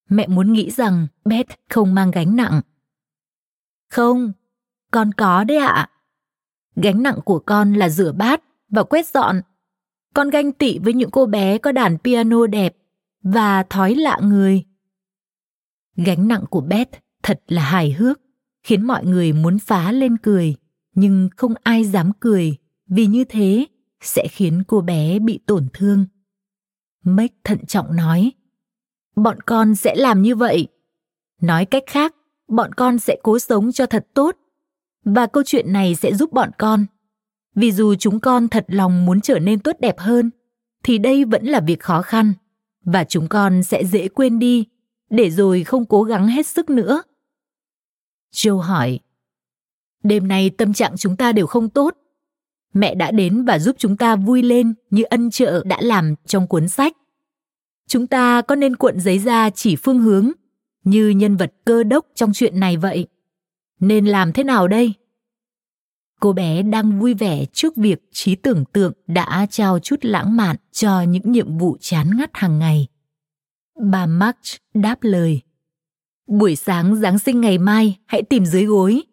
Mẹ 0.09 0.27
muốn 0.27 0.53
nghĩ 0.53 0.71
rằng 0.71 1.07
Beth 1.25 1.49
không 1.69 1.95
mang 1.95 2.11
gánh 2.11 2.35
nặng. 2.35 2.61
Không, 3.89 4.31
con 4.91 5.11
có 5.11 5.43
đấy 5.43 5.57
ạ. 5.57 5.67
À. 5.67 5.89
Gánh 6.75 7.03
nặng 7.03 7.19
của 7.25 7.39
con 7.39 7.73
là 7.73 7.89
rửa 7.89 8.11
bát 8.11 8.43
và 8.69 8.83
quét 8.83 9.07
dọn. 9.07 9.41
Con 10.13 10.29
ganh 10.29 10.51
tị 10.51 10.79
với 10.79 10.93
những 10.93 11.11
cô 11.11 11.25
bé 11.25 11.57
có 11.57 11.71
đàn 11.71 11.97
piano 11.97 12.47
đẹp 12.47 12.75
và 13.23 13.63
thói 13.63 13.95
lạ 13.95 14.19
người. 14.23 14.63
Gánh 15.95 16.27
nặng 16.27 16.43
của 16.49 16.61
Beth 16.61 16.89
thật 17.23 17.41
là 17.47 17.61
hài 17.61 17.91
hước, 17.91 18.21
khiến 18.63 18.87
mọi 18.87 19.05
người 19.05 19.33
muốn 19.33 19.59
phá 19.59 19.91
lên 19.91 20.17
cười, 20.17 20.55
nhưng 20.95 21.29
không 21.37 21.53
ai 21.63 21.85
dám 21.85 22.11
cười, 22.19 22.57
vì 22.87 23.05
như 23.05 23.23
thế 23.23 23.65
sẽ 24.01 24.27
khiến 24.27 24.63
cô 24.67 24.81
bé 24.81 25.19
bị 25.19 25.39
tổn 25.45 25.67
thương. 25.73 26.05
Meg 27.03 27.29
thận 27.43 27.65
trọng 27.65 27.95
nói, 27.95 28.31
bọn 29.15 29.41
con 29.41 29.75
sẽ 29.75 29.95
làm 29.95 30.21
như 30.21 30.35
vậy. 30.35 30.67
Nói 31.41 31.65
cách 31.65 31.83
khác, 31.87 32.15
bọn 32.47 32.73
con 32.73 32.99
sẽ 32.99 33.17
cố 33.23 33.39
sống 33.39 33.71
cho 33.71 33.85
thật 33.85 34.07
tốt. 34.13 34.35
Và 35.05 35.27
câu 35.27 35.43
chuyện 35.45 35.73
này 35.73 35.95
sẽ 35.95 36.13
giúp 36.13 36.31
bọn 36.31 36.51
con. 36.57 36.85
Vì 37.55 37.71
dù 37.71 37.95
chúng 37.95 38.19
con 38.19 38.47
thật 38.47 38.65
lòng 38.67 39.05
muốn 39.05 39.21
trở 39.21 39.39
nên 39.39 39.59
tốt 39.59 39.75
đẹp 39.79 39.99
hơn, 39.99 40.31
thì 40.83 40.97
đây 40.97 41.25
vẫn 41.25 41.45
là 41.45 41.59
việc 41.59 41.79
khó 41.79 42.01
khăn 42.01 42.33
và 42.85 43.03
chúng 43.03 43.27
con 43.27 43.63
sẽ 43.63 43.85
dễ 43.85 44.07
quên 44.07 44.39
đi 44.39 44.65
để 45.09 45.31
rồi 45.31 45.63
không 45.63 45.85
cố 45.85 46.03
gắng 46.03 46.27
hết 46.27 46.47
sức 46.47 46.69
nữa. 46.69 47.01
Joe 48.33 48.57
hỏi, 48.57 48.99
đêm 50.03 50.27
nay 50.27 50.49
tâm 50.49 50.73
trạng 50.73 50.97
chúng 50.97 51.17
ta 51.17 51.31
đều 51.31 51.47
không 51.47 51.69
tốt. 51.69 51.97
Mẹ 52.73 52.95
đã 52.95 53.11
đến 53.11 53.45
và 53.45 53.59
giúp 53.59 53.75
chúng 53.79 53.97
ta 53.97 54.15
vui 54.15 54.43
lên 54.43 54.73
như 54.89 55.03
ân 55.03 55.31
trợ 55.31 55.63
đã 55.65 55.77
làm 55.81 56.15
trong 56.25 56.47
cuốn 56.47 56.69
sách. 56.69 56.97
Chúng 57.87 58.07
ta 58.07 58.41
có 58.41 58.55
nên 58.55 58.75
cuộn 58.75 58.99
giấy 58.99 59.19
ra 59.19 59.49
chỉ 59.49 59.75
phương 59.75 59.99
hướng 59.99 60.31
như 60.83 61.09
nhân 61.09 61.37
vật 61.37 61.53
cơ 61.65 61.83
đốc 61.83 62.05
trong 62.15 62.33
chuyện 62.33 62.59
này 62.59 62.77
vậy? 62.77 63.07
Nên 63.79 64.05
làm 64.05 64.33
thế 64.33 64.43
nào 64.43 64.67
đây? 64.67 64.93
Cô 66.19 66.33
bé 66.33 66.61
đang 66.61 66.99
vui 66.99 67.13
vẻ 67.13 67.45
trước 67.53 67.75
việc 67.75 67.99
trí 68.11 68.35
tưởng 68.35 68.65
tượng 68.65 68.93
đã 69.07 69.47
trao 69.49 69.79
chút 69.79 69.95
lãng 70.01 70.37
mạn 70.37 70.55
cho 70.71 71.01
những 71.01 71.31
nhiệm 71.31 71.57
vụ 71.57 71.77
chán 71.79 72.17
ngắt 72.17 72.29
hàng 72.33 72.59
ngày. 72.59 72.87
Bà 73.91 74.05
March 74.05 74.61
đáp 74.73 74.97
lời. 75.01 75.41
Buổi 76.27 76.55
sáng 76.55 76.95
Giáng 76.95 77.19
sinh 77.19 77.41
ngày 77.41 77.57
mai 77.57 77.99
hãy 78.05 78.23
tìm 78.23 78.45
dưới 78.45 78.65
gối. 78.65 79.03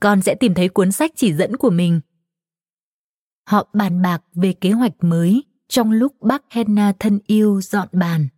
Con 0.00 0.22
sẽ 0.22 0.34
tìm 0.34 0.54
thấy 0.54 0.68
cuốn 0.68 0.92
sách 0.92 1.12
chỉ 1.16 1.32
dẫn 1.32 1.56
của 1.56 1.70
mình. 1.70 2.00
Họ 3.46 3.68
bàn 3.72 4.02
bạc 4.02 4.22
về 4.34 4.52
kế 4.52 4.70
hoạch 4.70 4.92
mới 5.00 5.42
trong 5.68 5.92
lúc 5.92 6.20
bác 6.20 6.42
Henna 6.50 6.92
thân 6.98 7.20
yêu 7.26 7.60
dọn 7.60 7.88
bàn. 7.92 8.28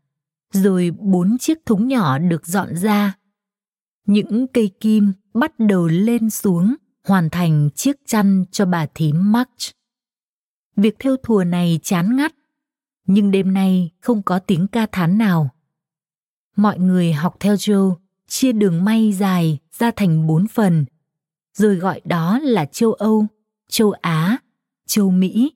Rồi 0.52 0.90
bốn 0.98 1.38
chiếc 1.38 1.66
thúng 1.66 1.88
nhỏ 1.88 2.18
được 2.18 2.46
dọn 2.46 2.76
ra. 2.76 3.18
Những 4.06 4.46
cây 4.46 4.70
kim 4.80 5.12
bắt 5.34 5.52
đầu 5.58 5.86
lên 5.86 6.30
xuống 6.30 6.74
hoàn 7.04 7.30
thành 7.30 7.70
chiếc 7.74 7.96
chăn 8.06 8.44
cho 8.50 8.66
bà 8.66 8.86
thím 8.94 9.32
March. 9.32 9.76
Việc 10.76 10.96
theo 10.98 11.16
thùa 11.16 11.44
này 11.44 11.80
chán 11.82 12.16
ngắt, 12.16 12.34
nhưng 13.06 13.30
đêm 13.30 13.54
nay 13.54 13.90
không 14.00 14.22
có 14.22 14.38
tiếng 14.38 14.66
ca 14.66 14.86
thán 14.92 15.18
nào. 15.18 15.50
Mọi 16.56 16.78
người 16.78 17.12
học 17.12 17.36
theo 17.40 17.54
Joe, 17.54 17.94
chia 18.28 18.52
đường 18.52 18.84
may 18.84 19.12
dài 19.12 19.58
ra 19.72 19.90
thành 19.96 20.26
bốn 20.26 20.46
phần, 20.46 20.84
rồi 21.54 21.76
gọi 21.76 22.00
đó 22.04 22.38
là 22.42 22.64
châu 22.64 22.92
Âu, 22.92 23.26
châu 23.68 23.90
Á, 23.90 24.38
châu 24.86 25.10
Mỹ 25.10 25.52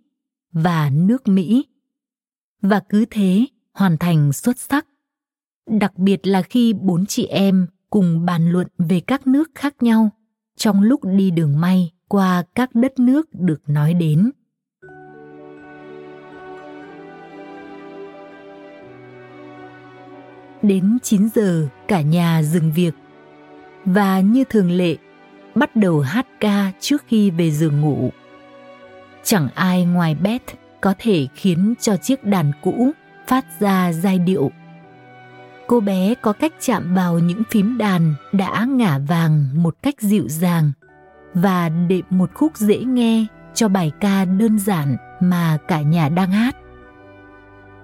và 0.53 0.91
nước 0.91 1.29
Mỹ. 1.29 1.65
Và 2.63 2.81
cứ 2.89 3.05
thế 3.11 3.47
hoàn 3.73 3.99
thành 3.99 4.33
xuất 4.33 4.59
sắc. 4.59 4.87
Đặc 5.67 5.99
biệt 5.99 6.27
là 6.27 6.43
khi 6.43 6.73
bốn 6.73 7.07
chị 7.07 7.27
em 7.27 7.67
cùng 7.91 8.25
bàn 8.25 8.51
luận 8.51 8.67
về 8.79 9.01
các 9.01 9.27
nước 9.27 9.51
khác 9.55 9.83
nhau 9.83 10.11
trong 10.57 10.83
lúc 10.83 11.01
đi 11.05 11.31
đường 11.31 11.61
may 11.61 11.91
qua 12.09 12.43
các 12.55 12.75
đất 12.75 12.99
nước 12.99 13.29
được 13.33 13.61
nói 13.67 13.95
đến. 13.95 14.31
Đến 20.63 20.99
9 21.03 21.29
giờ, 21.35 21.69
cả 21.89 22.01
nhà 22.01 22.43
dừng 22.43 22.73
việc 22.73 22.95
và 23.85 24.21
như 24.21 24.45
thường 24.45 24.71
lệ, 24.71 24.97
bắt 25.55 25.77
đầu 25.77 26.01
hát 26.01 26.27
ca 26.41 26.73
trước 26.81 27.05
khi 27.07 27.31
về 27.31 27.51
giường 27.51 27.81
ngủ. 27.81 28.11
Chẳng 29.25 29.49
ai 29.55 29.85
ngoài 29.85 30.17
Beth 30.23 30.55
có 30.81 30.95
thể 30.99 31.27
khiến 31.35 31.75
cho 31.81 31.97
chiếc 31.97 32.25
đàn 32.25 32.53
cũ 32.63 32.91
phát 33.27 33.45
ra 33.61 33.93
giai 33.93 34.19
điệu 34.19 34.51
cô 35.71 35.81
bé 35.81 36.15
có 36.15 36.33
cách 36.33 36.53
chạm 36.61 36.95
vào 36.95 37.19
những 37.19 37.43
phím 37.51 37.79
đàn 37.79 38.15
đã 38.33 38.65
ngả 38.65 38.99
vàng 38.99 39.45
một 39.55 39.77
cách 39.83 39.95
dịu 40.01 40.25
dàng 40.29 40.73
và 41.35 41.69
đệm 41.69 42.05
một 42.11 42.31
khúc 42.35 42.57
dễ 42.57 42.79
nghe 42.79 43.27
cho 43.55 43.69
bài 43.69 43.93
ca 44.01 44.25
đơn 44.25 44.59
giản 44.59 44.97
mà 45.21 45.59
cả 45.69 45.81
nhà 45.81 46.09
đang 46.09 46.31
hát. 46.31 46.57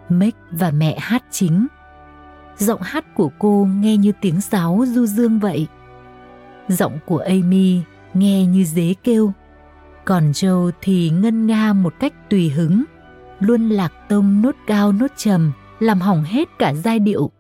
Mick 0.09 0.39
và 0.51 0.71
mẹ 0.71 0.99
hát 1.01 1.25
chính. 1.31 1.67
Giọng 2.59 2.83
hát 2.83 3.15
của 3.15 3.31
cô 3.39 3.69
nghe 3.81 3.97
như 3.97 4.13
tiếng 4.21 4.41
sáo 4.41 4.85
du 4.87 5.07
dương 5.07 5.39
vậy. 5.39 5.67
Giọng 6.69 6.99
của 7.07 7.19
Amy 7.19 7.81
nghe 8.15 8.47
như 8.47 8.65
dế 8.65 8.95
kêu. 9.05 9.33
Còn 10.05 10.31
Joe 10.31 10.71
thì 10.83 11.11
ngân 11.11 11.47
nga 11.47 11.73
một 11.73 11.95
cách 12.01 12.31
tùy 12.31 12.49
hứng, 12.49 12.85
luôn 13.41 13.69
lạc 13.69 13.93
tông 14.09 14.43
nốt 14.43 14.55
cao 14.67 14.93
nốt 14.93 15.11
trầm, 15.17 15.53
làm 15.79 16.01
hỏng 16.01 16.25
hết 16.25 16.49
cả 16.59 16.75
giai 16.75 16.99
điệu. 16.99 17.31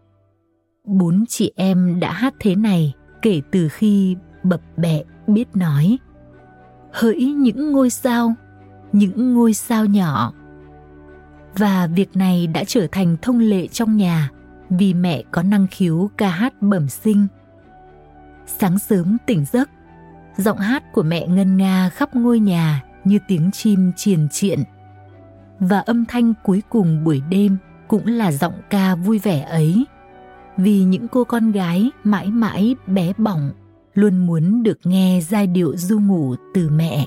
Bốn 0.84 1.24
chị 1.28 1.52
em 1.56 2.00
đã 2.00 2.12
hát 2.12 2.34
thế 2.40 2.54
này 2.54 2.92
kể 3.22 3.40
từ 3.50 3.68
khi 3.68 4.16
bập 4.42 4.60
bẹ 4.76 5.02
biết 5.26 5.48
nói. 5.54 5.98
Hỡi 6.92 7.24
những 7.24 7.72
ngôi 7.72 7.90
sao 7.90 8.34
những 8.92 9.34
ngôi 9.34 9.54
sao 9.54 9.86
nhỏ. 9.86 10.32
Và 11.56 11.86
việc 11.86 12.16
này 12.16 12.46
đã 12.46 12.64
trở 12.66 12.86
thành 12.92 13.16
thông 13.22 13.38
lệ 13.38 13.66
trong 13.66 13.96
nhà 13.96 14.30
vì 14.70 14.94
mẹ 14.94 15.22
có 15.30 15.42
năng 15.42 15.66
khiếu 15.66 16.10
ca 16.16 16.28
hát 16.28 16.62
bẩm 16.62 16.88
sinh. 16.88 17.26
Sáng 18.46 18.78
sớm 18.78 19.16
tỉnh 19.26 19.44
giấc, 19.52 19.70
giọng 20.36 20.58
hát 20.58 20.92
của 20.92 21.02
mẹ 21.02 21.26
ngân 21.26 21.56
nga 21.56 21.88
khắp 21.88 22.16
ngôi 22.16 22.40
nhà 22.40 22.82
như 23.04 23.18
tiếng 23.28 23.50
chim 23.50 23.92
triền 23.96 24.28
triện. 24.30 24.62
Và 25.58 25.78
âm 25.78 26.04
thanh 26.04 26.32
cuối 26.42 26.62
cùng 26.68 27.04
buổi 27.04 27.22
đêm 27.30 27.56
cũng 27.88 28.06
là 28.06 28.32
giọng 28.32 28.54
ca 28.70 28.94
vui 28.94 29.18
vẻ 29.18 29.40
ấy, 29.40 29.86
vì 30.56 30.84
những 30.84 31.08
cô 31.08 31.24
con 31.24 31.52
gái 31.52 31.90
mãi 32.04 32.26
mãi 32.26 32.74
bé 32.86 33.12
bỏng 33.18 33.50
luôn 33.94 34.26
muốn 34.26 34.62
được 34.62 34.78
nghe 34.84 35.20
giai 35.28 35.46
điệu 35.46 35.76
du 35.76 36.00
ngủ 36.00 36.34
từ 36.54 36.68
mẹ. 36.70 37.06